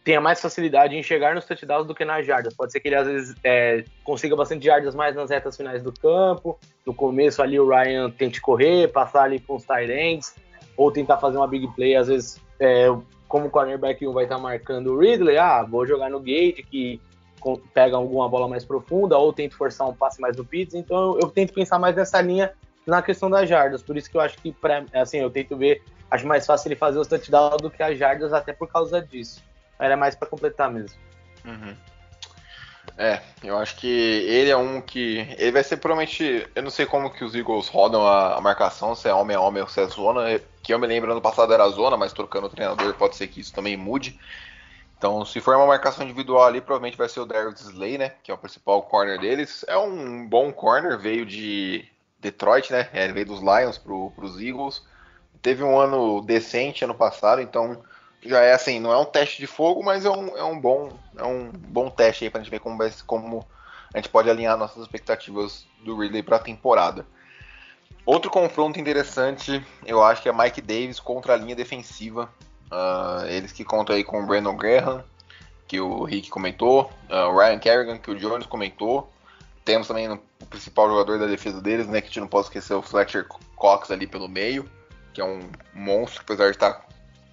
[0.03, 2.53] tenha mais facilidade em chegar nos touchdowns do que nas jardas.
[2.53, 5.93] Pode ser que ele às vezes é, consiga bastante jardas mais nas retas finais do
[5.93, 6.59] campo.
[6.85, 10.35] No começo ali o Ryan tente correr, passar ali com os tight ends,
[10.75, 12.87] ou tentar fazer uma big play, às vezes é,
[13.33, 17.01] como o cornerback 1 vai estar marcando o Ridley, ah, vou jogar no gate que
[17.73, 20.75] pega alguma bola mais profunda, ou tento forçar um passe mais do Pitts.
[20.75, 22.53] Então eu, eu tento pensar mais nessa linha
[22.85, 23.81] na questão das jardas.
[23.81, 26.75] Por isso que eu acho que, pra, assim, eu tento ver, acho mais fácil ele
[26.75, 29.43] fazer os touchdowns do que as jardas, até por causa disso.
[29.79, 30.99] Era mais para completar mesmo.
[31.43, 31.75] Uhum.
[32.95, 35.27] É, eu acho que ele é um que.
[35.39, 36.47] Ele vai ser provavelmente.
[36.53, 39.41] Eu não sei como que os Eagles rodam a, a marcação, se é homem a
[39.41, 40.29] homem ou se é zona.
[40.63, 43.41] Que eu me lembro ano passado era zona, mas trocando o treinador pode ser que
[43.41, 44.19] isso também mude.
[44.97, 48.13] Então, se for uma marcação individual ali, provavelmente vai ser o Darius Slay, né?
[48.23, 49.65] Que é o principal corner deles.
[49.67, 51.85] É um bom corner, veio de
[52.19, 52.89] Detroit, né?
[52.93, 54.81] Ele veio dos Lions para os Eagles.
[55.41, 57.83] Teve um ano decente ano passado, então
[58.21, 60.97] já é assim, não é um teste de fogo, mas é um, é um, bom,
[61.17, 63.45] é um bom teste aí pra gente ver como, como
[63.93, 67.05] a gente pode alinhar nossas expectativas do Ridley para a temporada.
[68.05, 72.29] Outro confronto interessante, eu acho que é Mike Davis contra a linha defensiva.
[72.71, 75.03] Uh, eles que contam aí com o Brandon Graham,
[75.67, 79.09] que o Rick comentou, uh, o Ryan Kerrigan, que o Jones comentou.
[79.63, 82.73] Temos também o principal jogador da defesa deles, né, que a gente não pode esquecer
[82.73, 84.69] o Fletcher Cox ali pelo meio,
[85.13, 85.39] que é um
[85.73, 86.85] monstro, apesar de estar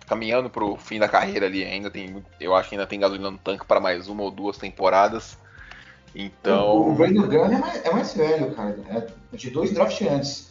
[0.07, 1.65] caminhando para o fim da carreira ali.
[1.65, 4.57] Ainda tem, eu acho que ainda tem gasolina no tanque para mais uma ou duas
[4.57, 5.37] temporadas.
[6.15, 6.91] Então.
[6.91, 8.79] O, Brandon Graham é mais, é mais velho, cara.
[9.33, 10.50] É de dois drafts antes.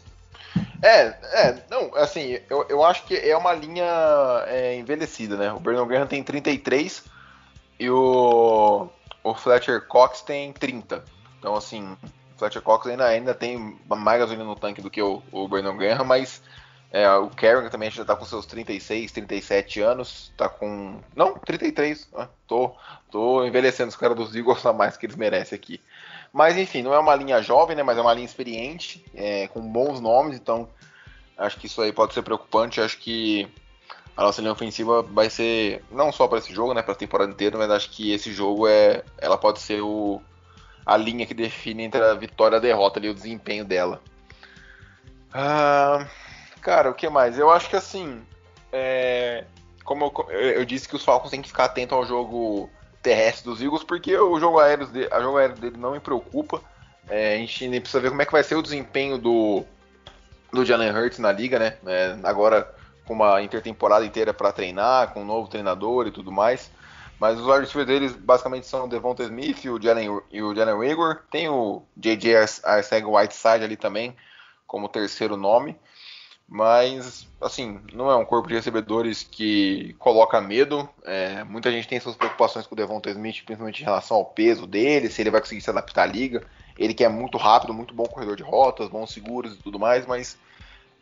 [0.82, 3.86] É, é, não, assim, eu, eu acho que é uma linha
[4.48, 5.52] é, envelhecida, né?
[5.52, 7.04] O Brandon Graham tem 33
[7.80, 8.88] e o,
[9.24, 11.04] o Fletcher Cox tem 30.
[11.38, 11.98] Então, assim,
[12.36, 15.76] o Fletcher Cox ainda, ainda tem mais gasolina no tanque do que o, o Brandon
[15.76, 16.42] Graham, mas
[16.92, 20.34] é, o Kerrigan também já tá com seus 36, 37 anos.
[20.36, 21.00] Tá com.
[21.16, 22.10] Não, 33.
[22.12, 22.28] Né?
[22.48, 22.76] Tô,
[23.12, 25.80] tô envelhecendo os caras dos Eagles a mais que eles merecem aqui.
[26.32, 27.84] Mas enfim, não é uma linha jovem, né?
[27.84, 30.70] Mas é uma linha experiente, é, com bons nomes, então
[31.38, 32.82] acho que isso aí pode ser preocupante.
[32.82, 33.48] Acho que
[34.16, 36.82] a nossa linha ofensiva vai ser não só para esse jogo, né?
[36.82, 40.22] Para a temporada inteira, mas acho que esse jogo é, ela pode ser o,
[40.86, 44.02] a linha que define entre a vitória e a derrota ali, o desempenho dela.
[45.34, 46.08] Ah,
[46.62, 47.38] Cara, o que mais?
[47.38, 48.22] Eu acho que assim.
[48.72, 49.46] É...
[49.84, 52.70] Como eu, eu, disse que os Falcons têm que ficar atentos ao jogo
[53.02, 56.62] terrestre dos Eagles, porque o jogo aéreo, de, a jogo aéreo dele não me preocupa.
[57.10, 59.66] É, a gente nem precisa ver como é que vai ser o desempenho do,
[60.52, 61.78] do Jalen Hurts na liga, né?
[61.86, 62.74] É, agora
[63.06, 66.70] com uma intertemporada inteira para treinar, com um novo treinador e tudo mais.
[67.20, 71.24] Mas os wide deles basicamente são o Devonta Smith o Jalen, e o Jalen Rigor.
[71.32, 72.62] Tem o J.J.
[72.64, 74.16] Arcega Whiteside ali também,
[74.66, 75.76] como terceiro nome.
[76.52, 80.90] Mas, assim, não é um corpo de recebedores que coloca medo.
[81.06, 84.66] É, muita gente tem suas preocupações com o Devonta Smith, principalmente em relação ao peso
[84.66, 86.42] dele, se ele vai conseguir se adaptar à liga.
[86.76, 90.08] Ele que é muito rápido, muito bom corredor de rotas, bons seguros e tudo mais,
[90.08, 90.40] mas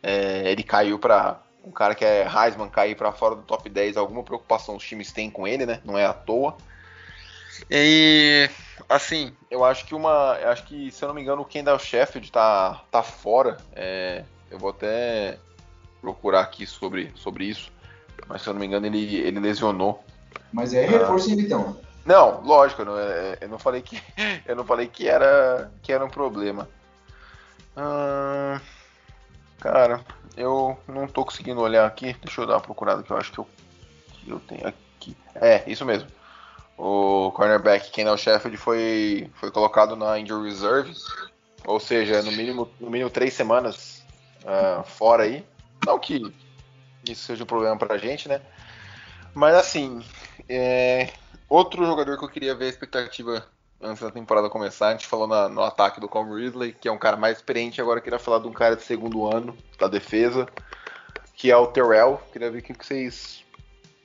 [0.02, 3.96] é, ele caiu para um cara que é Heisman cair para fora do top 10.
[3.96, 5.80] Alguma preocupação os times têm com ele, né?
[5.82, 6.56] Não é à toa.
[7.70, 8.50] E
[8.86, 10.32] assim, eu acho que uma.
[10.32, 13.56] Acho que, se eu não me engano, o Kendall Sheffield tá, tá fora.
[13.74, 15.38] É, eu vou até
[16.00, 17.70] procurar aqui sobre, sobre isso.
[18.26, 20.02] Mas se eu não me engano, ele, ele lesionou.
[20.52, 21.34] Mas é reforço ah.
[21.34, 21.80] então.
[22.04, 24.02] Não, lógico, eu não, é, eu não falei que
[24.46, 26.68] eu não falei que era que era um problema.
[27.76, 28.60] Ah,
[29.60, 30.04] cara,
[30.36, 32.16] eu não tô conseguindo olhar aqui.
[32.22, 33.46] Deixa eu dar uma procurada que eu acho que eu,
[34.12, 35.16] que eu tenho aqui.
[35.34, 36.08] É, isso mesmo.
[36.76, 40.94] O cornerback Kendall Sheffield foi, foi colocado na injury reserve,
[41.66, 43.97] ou seja, no mínimo, no mínimo três semanas
[44.44, 45.44] uh, fora aí.
[45.86, 46.34] Não que
[47.08, 48.40] isso seja um problema pra gente, né?
[49.34, 50.04] Mas assim,
[50.48, 51.10] é,
[51.48, 53.46] outro jogador que eu queria ver a expectativa
[53.80, 56.92] antes da temporada começar, a gente falou na, no ataque do Calvin Ridley, que é
[56.92, 59.86] um cara mais experiente, agora eu queria falar de um cara de segundo ano da
[59.86, 60.48] defesa,
[61.34, 62.20] que é o Terrell.
[62.32, 63.44] Queria ver o que vocês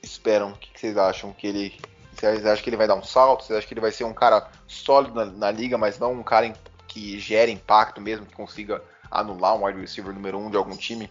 [0.02, 1.80] esperam, o que vocês acham que ele
[2.14, 3.44] vocês acham que ele vai dar um salto?
[3.44, 6.22] Vocês acham que ele vai ser um cara sólido na, na liga, mas não um
[6.22, 6.54] cara
[6.86, 8.80] que gere impacto mesmo, que consiga
[9.14, 11.08] anular um wide receiver número um de algum time?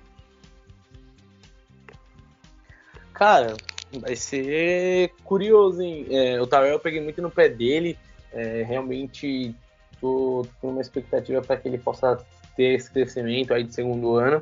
[3.13, 3.55] Cara,
[3.99, 6.05] vai ser curioso, hein?
[6.09, 7.97] É, o Tyrell eu peguei muito no pé dele.
[8.33, 9.55] É, realmente
[10.01, 12.17] tô com uma expectativa para que ele possa
[12.55, 14.41] ter esse crescimento aí de segundo ano.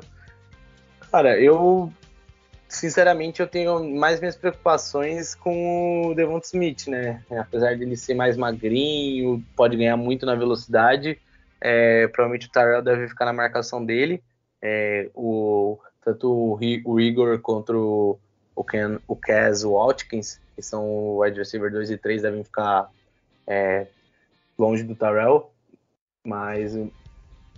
[1.10, 1.92] Cara, eu
[2.72, 7.22] sinceramente, eu tenho mais minhas preocupações com o Devonta Smith, né?
[7.30, 11.20] Apesar de ele ser mais magrinho, pode ganhar muito na velocidade.
[11.64, 14.20] É, provavelmente o Tyrell deve ficar na marcação dele.
[14.60, 18.18] É, o, tanto o, o Igor contra o,
[18.68, 22.90] Ken, o Kaz Watkins, que são o wide receiver 2 e 3, devem ficar
[23.46, 23.86] é,
[24.58, 25.52] longe do Tyrell.
[26.26, 26.76] Mas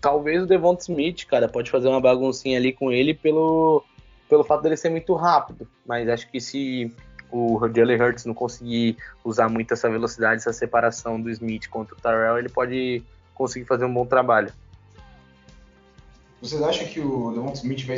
[0.03, 3.83] talvez o Devonta Smith, cara, pode fazer uma baguncinha ali com ele pelo
[4.29, 5.67] pelo fato dele ser muito rápido.
[5.87, 6.95] Mas acho que se
[7.31, 12.01] o Jalen Hurts não conseguir usar muito essa velocidade, essa separação do Smith contra o
[12.01, 13.03] Tyrell, ele pode
[13.35, 14.53] conseguir fazer um bom trabalho.
[16.41, 17.97] Vocês acham que o Devonta Smith vai,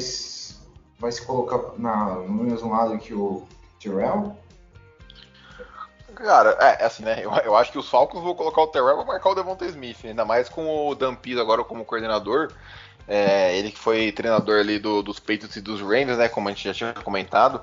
[0.99, 3.43] vai se colocar na, no mesmo lado que o
[3.81, 4.37] Tyrell?
[6.15, 7.21] Cara, é, é assim, né?
[7.23, 9.99] Eu, eu, acho que os Falcons vão colocar o Terrell para marcar o Devonta Smith,
[10.05, 12.51] ainda mais com o Dan agora como coordenador.
[13.07, 16.29] É, ele que foi treinador ali do, dos Patriots e dos Rangers, né?
[16.29, 17.63] Como a gente já tinha comentado.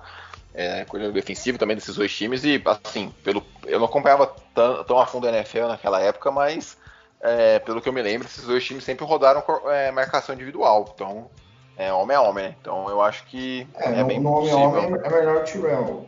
[0.53, 2.43] É, coordenador defensivo também desses dois times.
[2.43, 6.77] E, assim, pelo, eu não acompanhava tão, tão a fundo a NFL naquela época, mas
[7.23, 10.91] é, pelo que eu me lembro, esses dois times sempre rodaram é, marcação individual.
[10.93, 11.29] Então,
[11.77, 12.55] é homem a homem, né?
[12.62, 16.07] Então eu acho que é, é bem no homem a homem é melhor o Tyrell.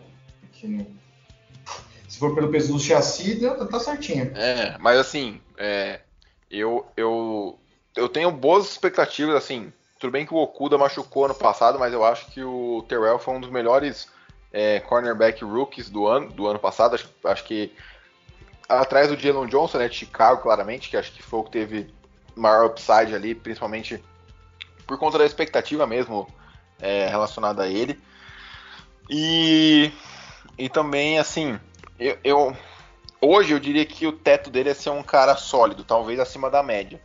[2.07, 4.31] Se for pelo peso do chassi, tá, tá certinho.
[4.35, 6.01] É, mas assim, é,
[6.51, 7.57] eu, eu
[7.95, 9.71] eu tenho boas expectativas, assim.
[9.99, 13.33] Tudo bem que o Okuda machucou ano passado, mas eu acho que o Terrell foi
[13.33, 14.09] um dos melhores
[14.51, 16.95] é, cornerback rookies do ano, do ano passado.
[16.95, 17.71] Acho, acho que
[18.67, 21.93] atrás do Jalen Johnson, né, de Chicago, claramente, que acho que foi o que teve
[22.35, 24.03] maior upside ali, principalmente
[24.85, 26.27] por conta da expectativa mesmo
[26.79, 27.99] é, relacionada a ele.
[29.09, 29.91] E,
[30.57, 31.59] e também, assim,
[31.99, 32.57] eu, eu,
[33.21, 36.63] hoje eu diria que o teto dele é ser um cara sólido, talvez acima da
[36.63, 37.01] média.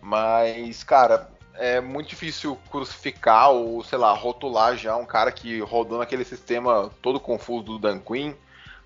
[0.00, 5.98] Mas, cara, é muito difícil crucificar ou, sei lá, rotular já um cara que rodou
[5.98, 8.34] naquele sistema todo confuso do Dan Quinn,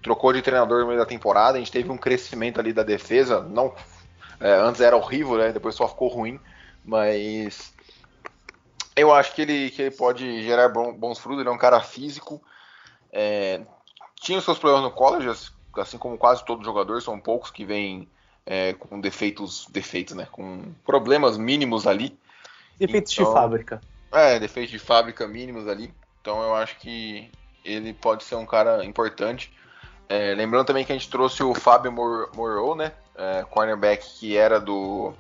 [0.02, 3.42] trocou de treinador no meio da temporada, a gente teve um crescimento ali da defesa,
[3.42, 3.74] não
[4.40, 5.52] é, antes era horrível, né?
[5.52, 6.38] Depois só ficou ruim,
[6.84, 7.74] mas
[8.94, 12.42] eu acho que ele, que ele pode gerar bons frutos, ele é um cara físico.
[13.12, 13.60] É,
[14.20, 15.28] tinha os seus problemas no college,
[15.76, 18.08] assim como quase todo jogador, são poucos que vêm
[18.44, 20.26] é, com defeitos, defeitos, né?
[20.30, 22.18] Com problemas mínimos ali.
[22.78, 23.80] Defeitos então, de fábrica.
[24.12, 25.92] É, defeitos de fábrica mínimos ali.
[26.20, 27.30] Então eu acho que
[27.64, 29.52] ele pode ser um cara importante.
[30.08, 32.92] É, lembrando também que a gente trouxe o Fábio Moreau, né?
[33.16, 35.12] É, cornerback que era do,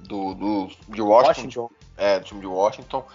[0.00, 1.70] do, do de Washington, Washington.
[1.96, 3.06] É, do time de Washington,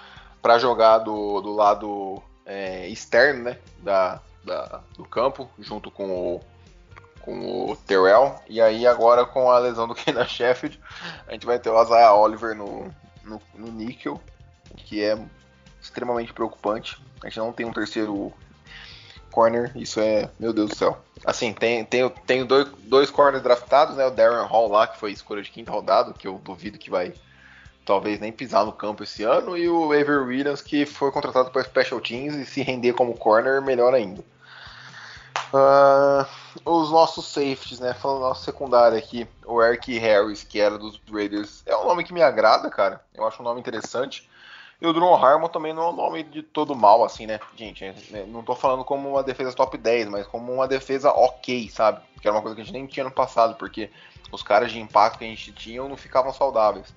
[0.41, 3.57] para jogar do, do lado é, externo, né?
[3.79, 6.41] Da, da, do campo, junto com o
[7.21, 8.35] com o Terrell.
[8.47, 10.79] E aí agora com a lesão do Kenan Sheffield,
[11.27, 14.19] a gente vai ter o Isaiah Oliver no, no, no níquel,
[14.77, 15.17] que é
[15.81, 16.97] extremamente preocupante.
[17.21, 18.33] A gente não tem um terceiro
[19.29, 20.97] corner, isso é, meu Deus do céu.
[21.25, 24.05] Assim, tem, tem, tem dois, dois corners draftados, né?
[24.05, 27.13] O Darren Hall lá, que foi escolha de quinta rodada, que eu duvido que vai
[27.85, 31.63] talvez nem pisar no campo esse ano, e o Avery Williams, que foi contratado para
[31.63, 34.23] Special Teams e se render como corner, melhor ainda.
[35.51, 36.25] Uh,
[36.63, 37.93] os nossos safeties, né?
[37.93, 42.13] Falando nosso secundário aqui, o Eric Harris, que era dos Raiders, é um nome que
[42.13, 43.01] me agrada, cara.
[43.15, 44.29] Eu acho um nome interessante.
[44.81, 47.39] E o Drew Harmon também não é um nome de todo mal, assim, né?
[47.55, 51.69] Gente, é, não tô falando como uma defesa top 10, mas como uma defesa ok,
[51.69, 52.01] sabe?
[52.21, 53.89] Que era uma coisa que a gente nem tinha no passado, porque
[54.31, 56.93] os caras de impacto que a gente tinha não ficavam saudáveis.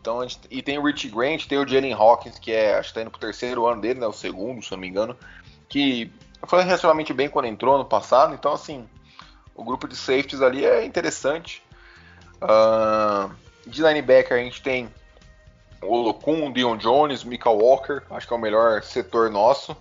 [0.00, 2.94] Então, gente, e tem o Rich Grant, tem o Jalen Hawkins, que é, acho que
[2.94, 4.06] tá indo pro terceiro ano dele, né?
[4.06, 5.16] O segundo, se eu não me engano.
[5.68, 6.12] Que
[6.46, 8.32] foi relativamente bem quando entrou no passado.
[8.34, 8.88] Então, assim,
[9.56, 11.62] o grupo de safeties ali é interessante.
[12.36, 13.34] Uh,
[13.66, 14.88] de linebacker a gente tem
[15.86, 19.76] o Locum, Dion Jones, Mika Walker, acho que é o melhor setor nosso.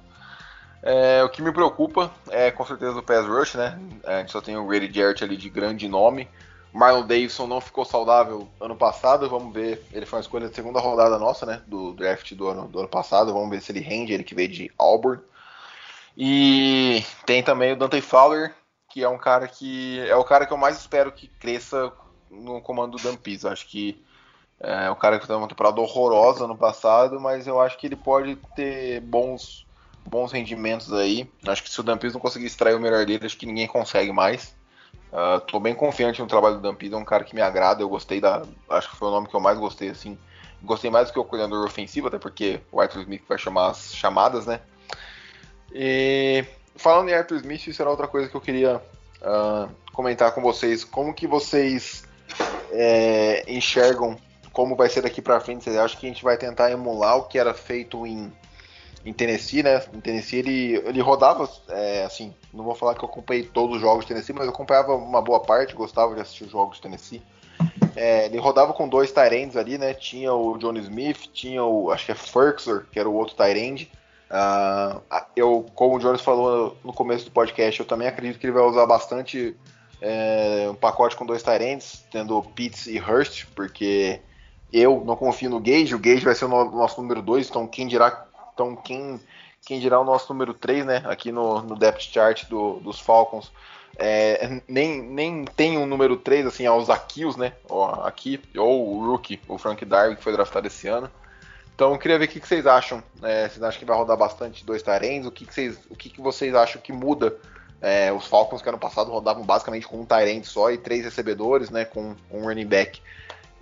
[0.82, 3.80] É, o que me preocupa é com certeza o pass rush, né?
[4.04, 6.28] A gente só tem o Grady Jarrett ali de grande nome.
[6.74, 9.86] Marlon Davidson não ficou saudável ano passado, vamos ver.
[9.94, 11.62] Ele foi uma escolha de segunda rodada nossa, né?
[11.68, 13.32] Do draft do ano, do ano passado.
[13.32, 15.22] Vamos ver se ele rende, ele que veio de Auburn.
[16.18, 18.54] E tem também o Dante Fowler,
[18.90, 21.92] que é um cara que é o cara que eu mais espero que cresça
[22.30, 23.46] no comando do Dampis.
[23.46, 24.04] Acho que
[24.60, 27.96] é um cara que teve uma temporada horrorosa no passado, mas eu acho que ele
[27.96, 29.66] pode ter bons
[30.06, 31.30] bons rendimentos aí.
[31.48, 34.12] Acho que se o Dampis não conseguir extrair o melhor dele, acho que ninguém consegue
[34.12, 34.56] mais.
[35.12, 37.90] Uh, tô bem confiante no trabalho do Dampis, é um cara que me agrada, eu
[37.90, 38.44] gostei da.
[38.70, 40.18] Acho que foi o nome que eu mais gostei, assim.
[40.62, 43.94] Gostei mais do que o coordenador ofensivo, até porque o Arthur Smith vai chamar as
[43.94, 44.62] chamadas, né?
[45.74, 48.82] E falando em Arthur Smith, isso era outra coisa que eu queria
[49.22, 50.84] uh, comentar com vocês.
[50.84, 52.04] Como que vocês
[52.72, 54.18] é, enxergam
[54.54, 55.68] como vai ser daqui para frente?
[55.72, 58.32] Acham que a gente vai tentar emular o que era feito em,
[59.04, 59.84] em Tennessee, né?
[59.92, 63.82] Em Tennessee ele, ele rodava, é, assim, não vou falar que eu acompanhei todos os
[63.82, 66.84] jogos de Tennessee, mas eu acompanhava uma boa parte, gostava de assistir os jogos de
[66.84, 67.22] Tennessee.
[67.96, 69.94] É, ele rodava com dois Tyrands ali, né?
[69.94, 73.88] Tinha o John Smith, tinha o, acho que é Ferguson, que era o outro Tyrand.
[74.30, 75.02] Uh,
[75.36, 78.64] eu, como o Jones falou no começo do podcast, eu também acredito que ele vai
[78.64, 79.56] usar bastante
[80.02, 84.20] é, um pacote com dois Tyrants, tendo Pitts e Hurst, porque
[84.74, 87.88] eu não confio no Gage, o Gage vai ser o nosso número 2, então quem
[87.88, 89.20] dirá, então quem,
[89.66, 93.52] quem dirá o nosso número 3, né, aqui no, no depth chart do, dos Falcons,
[93.98, 99.06] é, nem, nem tem um número 3, assim, aos Akils, né, ó, aqui, ou o
[99.06, 101.10] Rookie, o Frank Darwin, que foi draftado esse ano,
[101.76, 103.04] então eu queria ver o que, que vocês acham.
[103.22, 105.26] É, vocês acham que vai rodar bastante dois Tyrands?
[105.26, 107.36] O que, que, vocês, o que, que vocês acham que muda?
[107.82, 111.70] É, os Falcons que ano passado rodavam basicamente com um Tyrant só e três recebedores,
[111.70, 111.84] né?
[111.84, 113.02] Com um running back.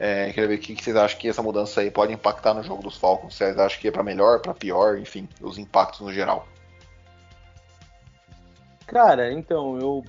[0.03, 2.81] É, queria ver o que, vocês acham que essa mudança aí pode impactar no jogo
[2.81, 3.35] dos Falcons.
[3.35, 6.47] Vocês acham que é para melhor, para pior, enfim, os impactos no geral.
[8.87, 10.03] Cara, então, eu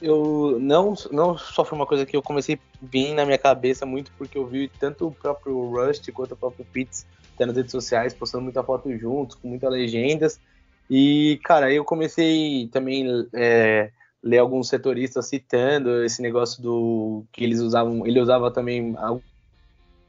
[0.00, 4.10] eu não, não só foi uma coisa que eu comecei vir na minha cabeça muito
[4.16, 8.14] porque eu vi tanto o próprio Rust quanto o próprio Pitts até nas redes sociais,
[8.14, 10.40] postando muita foto juntos, com muitas legendas.
[10.88, 13.90] E, cara, eu comecei também é,
[14.22, 18.94] ler alguns setoristas citando esse negócio do que eles usavam, ele usava também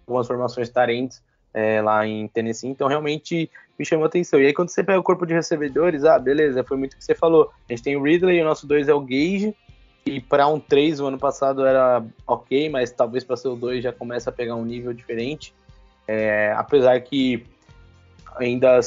[0.06, 1.22] algumas formações tarentes
[1.54, 4.42] é, lá em Tennessee, então realmente me chamou atenção.
[4.42, 7.04] E aí quando você pega o corpo de recebedores, ah, beleza, foi muito o que
[7.04, 7.52] você falou.
[7.70, 9.56] A gente tem o Ridley, o nosso 2 é o Gage,
[10.06, 13.84] e para um 3 o ano passado era ok, mas talvez para ser o 2
[13.84, 15.54] já começa a pegar um nível diferente.
[16.08, 17.44] É, apesar que
[18.36, 18.80] ainda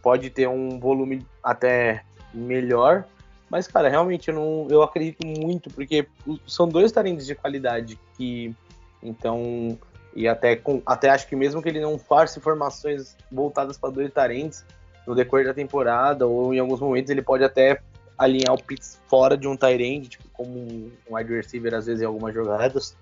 [0.00, 3.04] pode ter um volume até melhor,
[3.50, 6.06] mas cara, realmente eu não, eu acredito muito porque
[6.46, 8.54] são dois talentos de qualidade que
[9.02, 9.78] então
[10.16, 14.10] e até com até acho que mesmo que ele não faça formações voltadas para dois
[14.10, 14.64] talentos
[15.06, 17.78] no decorrer da temporada ou em alguns momentos ele pode até
[18.16, 22.06] alinhar o Pitts fora de um tight tipo como um wide receiver às vezes em
[22.06, 22.96] algumas jogadas.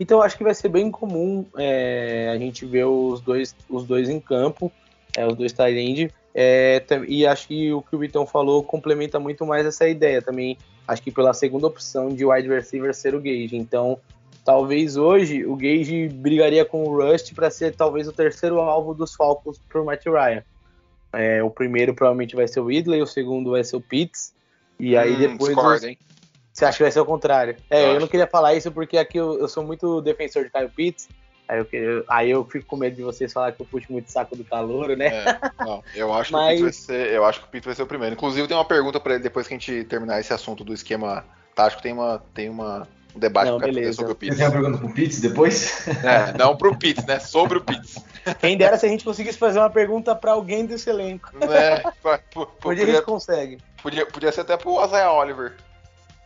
[0.00, 4.08] Então acho que vai ser bem comum é, a gente ver os dois, os dois
[4.08, 4.72] em campo,
[5.16, 9.46] é, os dois tight é, e acho que o que o Vitão falou complementa muito
[9.46, 10.58] mais essa ideia também.
[10.86, 13.56] Acho que pela segunda opção de wide receiver ser o Gage.
[13.56, 13.98] Então,
[14.46, 19.12] talvez hoje o Gage brigaria com o Rust para ser talvez o terceiro alvo dos
[19.12, 20.44] Falcons para o Matt Ryan.
[21.12, 24.32] É, o primeiro provavelmente vai ser o Ridley, o segundo vai ser o Pitts.
[24.78, 25.48] E aí hum, depois.
[25.48, 26.06] Discord, os...
[26.52, 27.56] Você acha que vai ser o contrário?
[27.68, 30.50] É, eu, eu não queria falar isso porque aqui eu, eu sou muito defensor de
[30.50, 31.08] Caio Pitts.
[31.48, 34.36] Aí eu, aí eu fico com medo de vocês falar que eu puxo muito saco
[34.36, 35.06] do calor, né?
[35.06, 36.56] É, não, eu acho, Mas...
[36.56, 38.14] que o vai ser, eu acho que o Pitts vai ser o primeiro.
[38.14, 41.24] Inclusive, tem uma pergunta para ele depois que a gente terminar esse assunto do esquema
[41.54, 41.82] tático.
[41.82, 42.86] Tem uma, tem uma,
[43.16, 43.94] um debate não, beleza.
[43.94, 44.36] sobre o Pitts.
[44.36, 45.88] Você tem uma pergunta pro Pitts depois?
[45.88, 47.18] É, não pro Pitts, né?
[47.18, 47.96] Sobre o Pitts.
[48.40, 51.30] Quem dera se a gente conseguisse fazer uma pergunta para alguém desse elenco.
[51.42, 51.82] É,
[52.60, 53.58] podia, a gente consegue.
[53.82, 55.54] Podia, podia ser até pro Isaiah Oliver.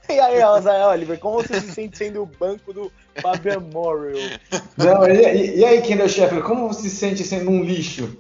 [0.09, 2.91] E aí, Zé Oliver, como você se sente sendo o banco do
[3.23, 4.19] Fabian Morrill?
[4.77, 8.19] Não, e, e aí, Kendall Sheffield, como você se sente sendo um lixo?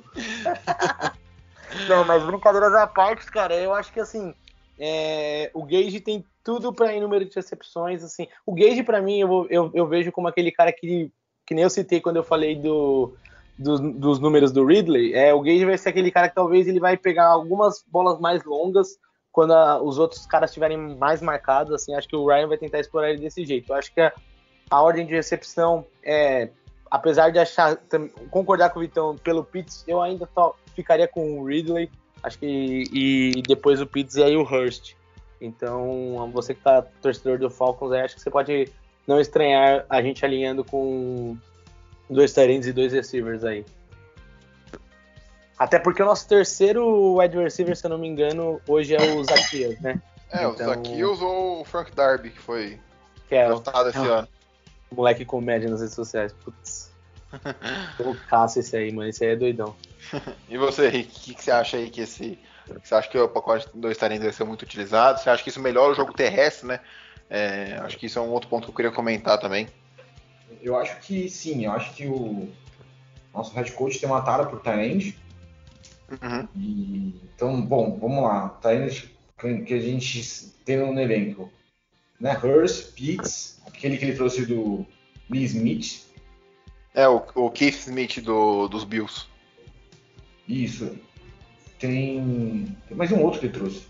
[1.88, 4.32] Não, mas brincadeiras à parte, cara, eu acho que assim,
[4.78, 8.26] é, o Gage tem tudo para ir número de recepções, assim.
[8.46, 11.10] O Gage, para mim, eu, eu, eu, vejo como aquele cara que,
[11.46, 13.14] que nem eu citei quando eu falei do,
[13.58, 15.14] do, dos números do Ridley.
[15.14, 18.44] É, o Gage vai ser aquele cara que talvez ele vai pegar algumas bolas mais
[18.44, 18.98] longas
[19.32, 22.80] quando a, os outros caras estiverem mais marcados, assim, acho que o Ryan vai tentar
[22.80, 23.72] explorar ele desse jeito.
[23.72, 24.12] Eu acho que a,
[24.70, 26.50] a ordem de recepção é,
[26.90, 27.78] apesar de achar
[28.30, 31.90] concordar com o Vitão pelo Pitts, eu ainda tô, ficaria com o Ridley,
[32.22, 34.94] acho que e depois o Pitts e aí o Hurst.
[35.40, 38.70] Então, você que tá torcedor do Falcons, acho que você pode
[39.06, 41.36] não estranhar a gente alinhando com
[42.08, 43.64] dois tight e dois receivers aí.
[45.58, 49.24] Até porque o nosso terceiro wide receiver, se eu não me engano, hoje é o
[49.24, 50.00] Zacchaeus, né?
[50.30, 50.52] É, então...
[50.52, 52.78] o Zacchaeus ou o Frank Darby, que foi
[53.30, 54.28] que é, esse é, ano.
[54.90, 56.32] Moleque comédia nas redes sociais.
[56.32, 56.90] Putz.
[58.00, 59.08] Loucaço esse aí, mano.
[59.08, 59.76] Esse aí é doidão.
[60.48, 62.36] e você, Rick, o que, que, você acha aí que esse.
[62.82, 65.20] Você acha que o pacote 2 Tyrande vai ser muito utilizado?
[65.20, 66.80] Você acha que isso melhora o jogo terrestre, né?
[67.28, 69.68] É, acho que isso é um outro ponto que eu queria comentar também.
[70.62, 72.48] Eu acho que sim, eu acho que o
[73.32, 75.16] nosso head coach tem uma tara por Tyrande
[76.10, 76.48] Uhum.
[76.56, 78.58] E, então, bom, vamos lá.
[79.44, 81.50] Indo que a gente tem no elenco.
[82.18, 82.36] Né?
[82.36, 84.84] Hurst, Pitts, aquele que ele trouxe do
[85.30, 86.06] Lee Smith.
[86.94, 89.26] É, o, o Keith Smith do, dos Bills.
[90.48, 90.98] Isso.
[91.80, 92.76] Tem.
[92.86, 93.86] Tem mais um outro que ele trouxe.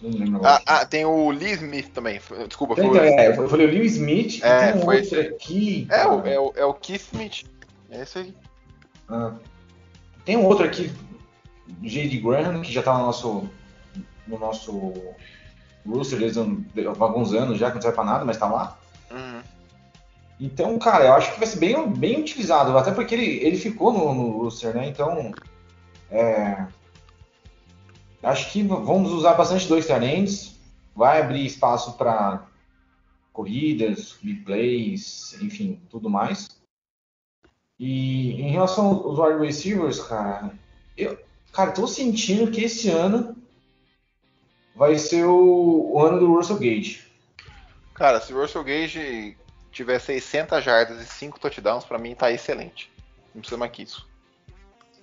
[0.00, 0.62] Não lembro agora.
[0.66, 2.20] Ah, ah, tem o Lee Smith também.
[2.46, 2.98] Desculpa, tem, foi...
[2.98, 4.44] É, eu falei o Lee Smith.
[4.44, 5.88] É, tem um foi outro aqui.
[5.90, 7.44] É, o, é, o, é o Keith Smith.
[7.90, 8.34] É esse aí.
[9.08, 9.32] Ah.
[10.24, 10.92] Tem um outro aqui
[11.82, 12.18] J.D.
[12.18, 13.48] Graham, que já está no nosso,
[14.26, 14.92] no nosso
[15.86, 18.78] roster desde há alguns anos já, que não serve para nada, mas está lá.
[19.10, 19.40] Uhum.
[20.40, 23.92] Então, cara, eu acho que vai ser bem, bem utilizado, até porque ele, ele ficou
[23.92, 24.86] no, no roster, né?
[24.86, 25.32] Então,
[26.10, 26.66] é,
[28.22, 30.56] acho que vamos usar bastante dois talentos,
[30.94, 32.46] vai abrir espaço para
[33.32, 36.48] corridas, big plays, enfim, tudo mais.
[37.78, 40.52] E em relação aos wide receivers, cara,
[40.96, 41.16] eu,
[41.52, 43.36] Cara, tô sentindo que esse ano
[44.74, 47.06] vai ser o, o ano do Russell Gage.
[47.94, 49.36] Cara, se o Russell Gage
[49.72, 52.92] tiver 600 jardas e 5 touchdowns, para mim tá excelente.
[53.34, 54.08] Não precisa mais que isso.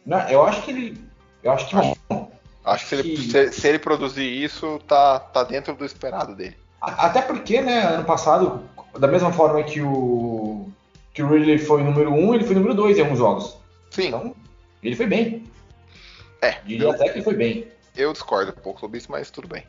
[0.05, 1.09] Não, eu acho que ele.
[1.43, 2.24] Eu acho que acho, não.
[2.65, 6.57] Acho que, se, Ele, se, ele produzir isso, tá, tá dentro do esperado dele.
[6.81, 8.63] Até porque, né, ano passado,
[8.97, 10.67] da mesma forma que o.
[11.13, 13.57] que o Ridley foi número 1, um, ele foi número 2 em alguns jogos.
[13.91, 14.07] Sim.
[14.07, 14.35] Então,
[14.81, 15.43] ele foi bem.
[16.41, 16.57] É.
[16.65, 17.67] Diria eu, até que ele foi bem.
[17.95, 19.63] Eu discordo um pouco sobre isso, mas tudo bem.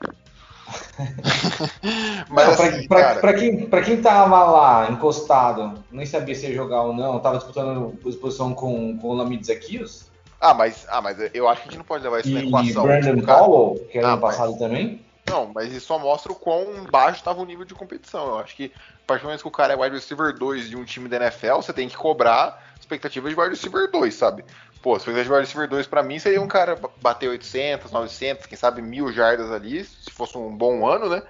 [2.29, 3.21] mas não, assim, pra, cara...
[3.21, 7.37] pra, quem, pra quem tava lá encostado, nem sabia se ia jogar ou não, tava
[7.37, 10.07] disputando posição com, com o Lamid Zakios.
[10.41, 12.43] Ah, mas, ah, mas eu acho que a gente não pode levar isso e na
[12.43, 12.85] equação.
[12.85, 14.59] E Brandon tipo, Powell, que era ah, ano passado mas...
[14.59, 15.07] também.
[15.29, 18.29] Não, mas isso só mostra o quão baixo estava o nível de competição.
[18.29, 20.77] Eu acho que, a partir do momento que o cara é wide receiver 2 de
[20.77, 24.45] um time da NFL, você tem que cobrar expectativa de wide receiver 2, sabe?
[24.81, 28.57] Pô, se o wide receiver 2 pra mim seria um cara bater 800, 900, quem
[28.57, 31.23] sabe mil jardas ali, se fosse um bom ano, né?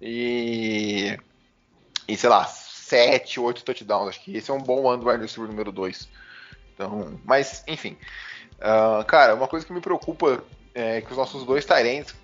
[0.00, 1.18] E.
[2.08, 4.08] E sei lá, 7, 8 touchdowns.
[4.08, 6.08] Acho que esse é um bom ano do wide receiver número 2.
[6.74, 7.98] Então, mas, enfim.
[8.62, 10.42] Uh, cara, uma coisa que me preocupa
[10.72, 12.14] é que os nossos dois Tyrants,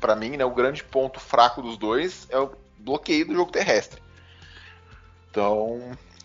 [0.00, 4.02] para mim, né, o grande ponto fraco dos dois é o bloqueio do jogo terrestre.
[5.30, 5.80] Então,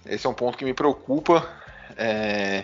[0.06, 1.48] esse é um ponto que me preocupa.
[1.98, 2.64] É,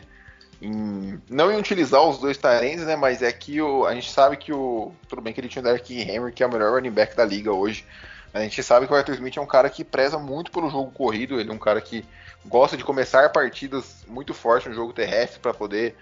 [0.62, 2.96] em, não em utilizar os dois Tyrants, né?
[2.96, 4.94] Mas é que o, a gente sabe que o.
[5.08, 7.26] Tudo bem que ele tinha o Derrick Henry, que é o melhor running back da
[7.26, 7.86] liga hoje.
[8.34, 10.92] A gente sabe que o Arthur Smith é um cara que preza muito pelo jogo
[10.92, 12.04] corrido, ele é um cara que
[12.46, 15.96] gosta de começar partidas muito forte no jogo terrestre para poder.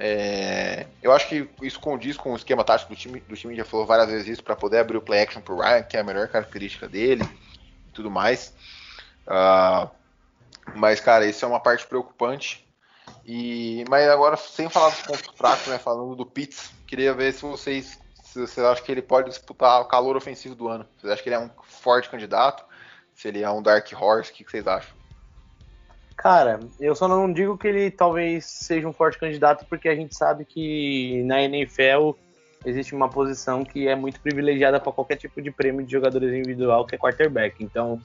[0.00, 0.86] É...
[1.02, 3.20] eu acho que isso condiz com o esquema tático do time.
[3.20, 5.82] Do time já falou várias vezes isso para poder abrir o play action pro Ryan,
[5.82, 7.24] que é a melhor característica dele
[7.88, 8.54] e tudo mais.
[9.26, 9.90] Uh,
[10.74, 12.66] mas, cara, isso é uma parte preocupante.
[13.24, 17.42] E, mas agora, sem falar dos pontos fracos, né, falando do Pitts, queria ver se
[17.42, 20.86] vocês, se vocês acham que ele pode disputar o calor ofensivo do ano.
[20.96, 22.64] Vocês acham que ele é um forte candidato?
[23.14, 24.97] Se ele é um Dark Horse, o que, que vocês acham?
[26.18, 30.16] Cara, eu só não digo que ele talvez seja um forte candidato, porque a gente
[30.16, 32.10] sabe que na NFL
[32.66, 36.84] existe uma posição que é muito privilegiada para qualquer tipo de prêmio de jogadores individual,
[36.84, 37.62] que é quarterback.
[37.62, 38.00] Então,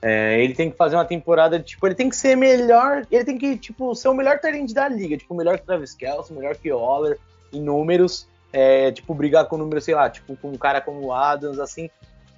[0.00, 3.36] é, ele tem que fazer uma temporada, tipo, ele tem que ser melhor, ele tem
[3.36, 6.72] que, tipo, ser o melhor talento da liga, tipo, melhor que Travis Kelce, melhor que
[6.72, 7.18] Waller,
[7.52, 11.58] em números, é, tipo, brigar com números, sei lá, tipo, com um cara como Adams,
[11.58, 11.90] assim.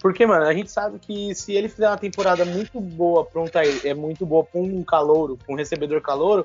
[0.02, 3.46] Porque, mano, a gente sabe que se ele fizer uma temporada muito boa pra um,
[3.84, 6.44] é muito boa pra um calouro, pra um recebedor calouro,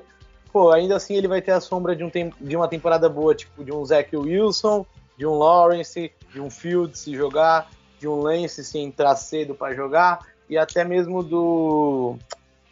[0.52, 3.64] pô, ainda assim ele vai ter a sombra de, um de uma temporada boa, tipo,
[3.64, 4.86] de um Zach Wilson,
[5.18, 9.74] de um Lawrence, de um Fields se jogar, de um Lance se entrar cedo para
[9.74, 12.16] jogar, e até mesmo do.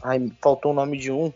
[0.01, 1.33] Ai, faltou o nome de um.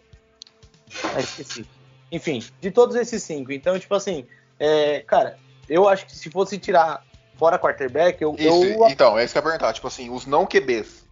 [1.13, 1.67] Ah, esqueci.
[2.13, 3.51] Enfim, de todos esses cinco.
[3.51, 4.25] Então, tipo assim,
[4.61, 5.37] é, cara,
[5.69, 7.05] eu acho que se fosse tirar
[7.41, 8.35] fora quarterback, eu.
[8.39, 8.87] Isso, eu...
[8.89, 9.73] Então, é isso que eu ia perguntar.
[9.73, 11.07] Tipo assim, os não QBs.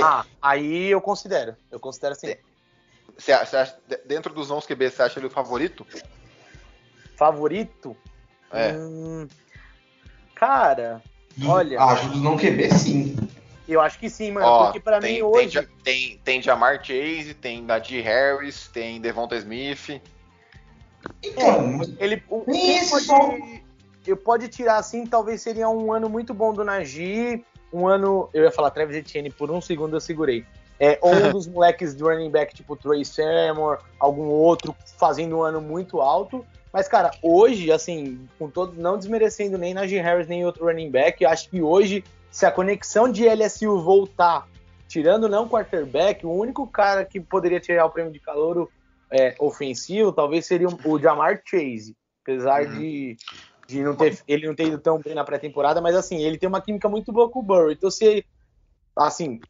[0.00, 1.56] Ah, aí eu considero.
[1.70, 2.36] Eu considero assim.
[3.18, 3.76] Você acha,
[4.06, 5.84] dentro dos não QBs, você acha ele o favorito?
[7.16, 7.96] Favorito?
[8.52, 8.72] É.
[8.72, 9.28] Hum,
[10.34, 11.02] cara,
[11.44, 11.80] olha.
[11.80, 13.16] Acho dos não QB, sim.
[13.68, 14.46] Eu acho que sim, mano.
[14.46, 15.60] Ó, porque pra tem, mim hoje.
[15.60, 20.00] Tem, tem, tem Jamar Chase, tem Najee Harris, tem Devonta Smith.
[21.22, 23.36] Então, Ele, o, esse pode, só.
[24.06, 28.44] Eu pode tirar assim, talvez seria um ano muito bom do Najee, um ano, eu
[28.44, 30.44] ia falar Travis Etienne, por um segundo eu segurei.
[30.78, 35.42] É, ou um dos moleques do running back, tipo Trey Sermon, algum outro, fazendo um
[35.42, 36.44] ano muito alto.
[36.72, 41.22] Mas, cara, hoje, assim, com todo, não desmerecendo nem Najee Harris, nem outro running back,
[41.22, 44.48] eu acho que hoje, se a conexão de LSU voltar,
[44.88, 48.68] tirando não quarterback, o único cara que poderia tirar o prêmio de calor
[49.10, 51.94] é, ofensivo, talvez seria o Jamar Chase.
[52.22, 52.72] Apesar Uhum.
[52.72, 53.16] de,
[53.72, 56.48] de não ter, ele não ter ido tão bem na pré-temporada, mas assim, ele tem
[56.48, 57.70] uma química muito boa com o Burrow.
[57.70, 58.24] Então, se
[58.96, 59.40] assim,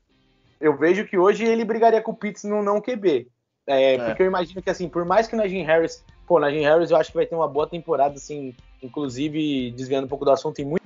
[0.61, 3.29] eu vejo que hoje ele brigaria com o Pitts no não QB.
[3.67, 4.07] É, É.
[4.07, 6.91] Porque eu imagino que, assim, por mais que o Najee Harris, pô, o Najee Harris
[6.91, 10.61] eu acho que vai ter uma boa temporada, assim, inclusive, desviando um pouco do assunto,
[10.61, 10.83] em muito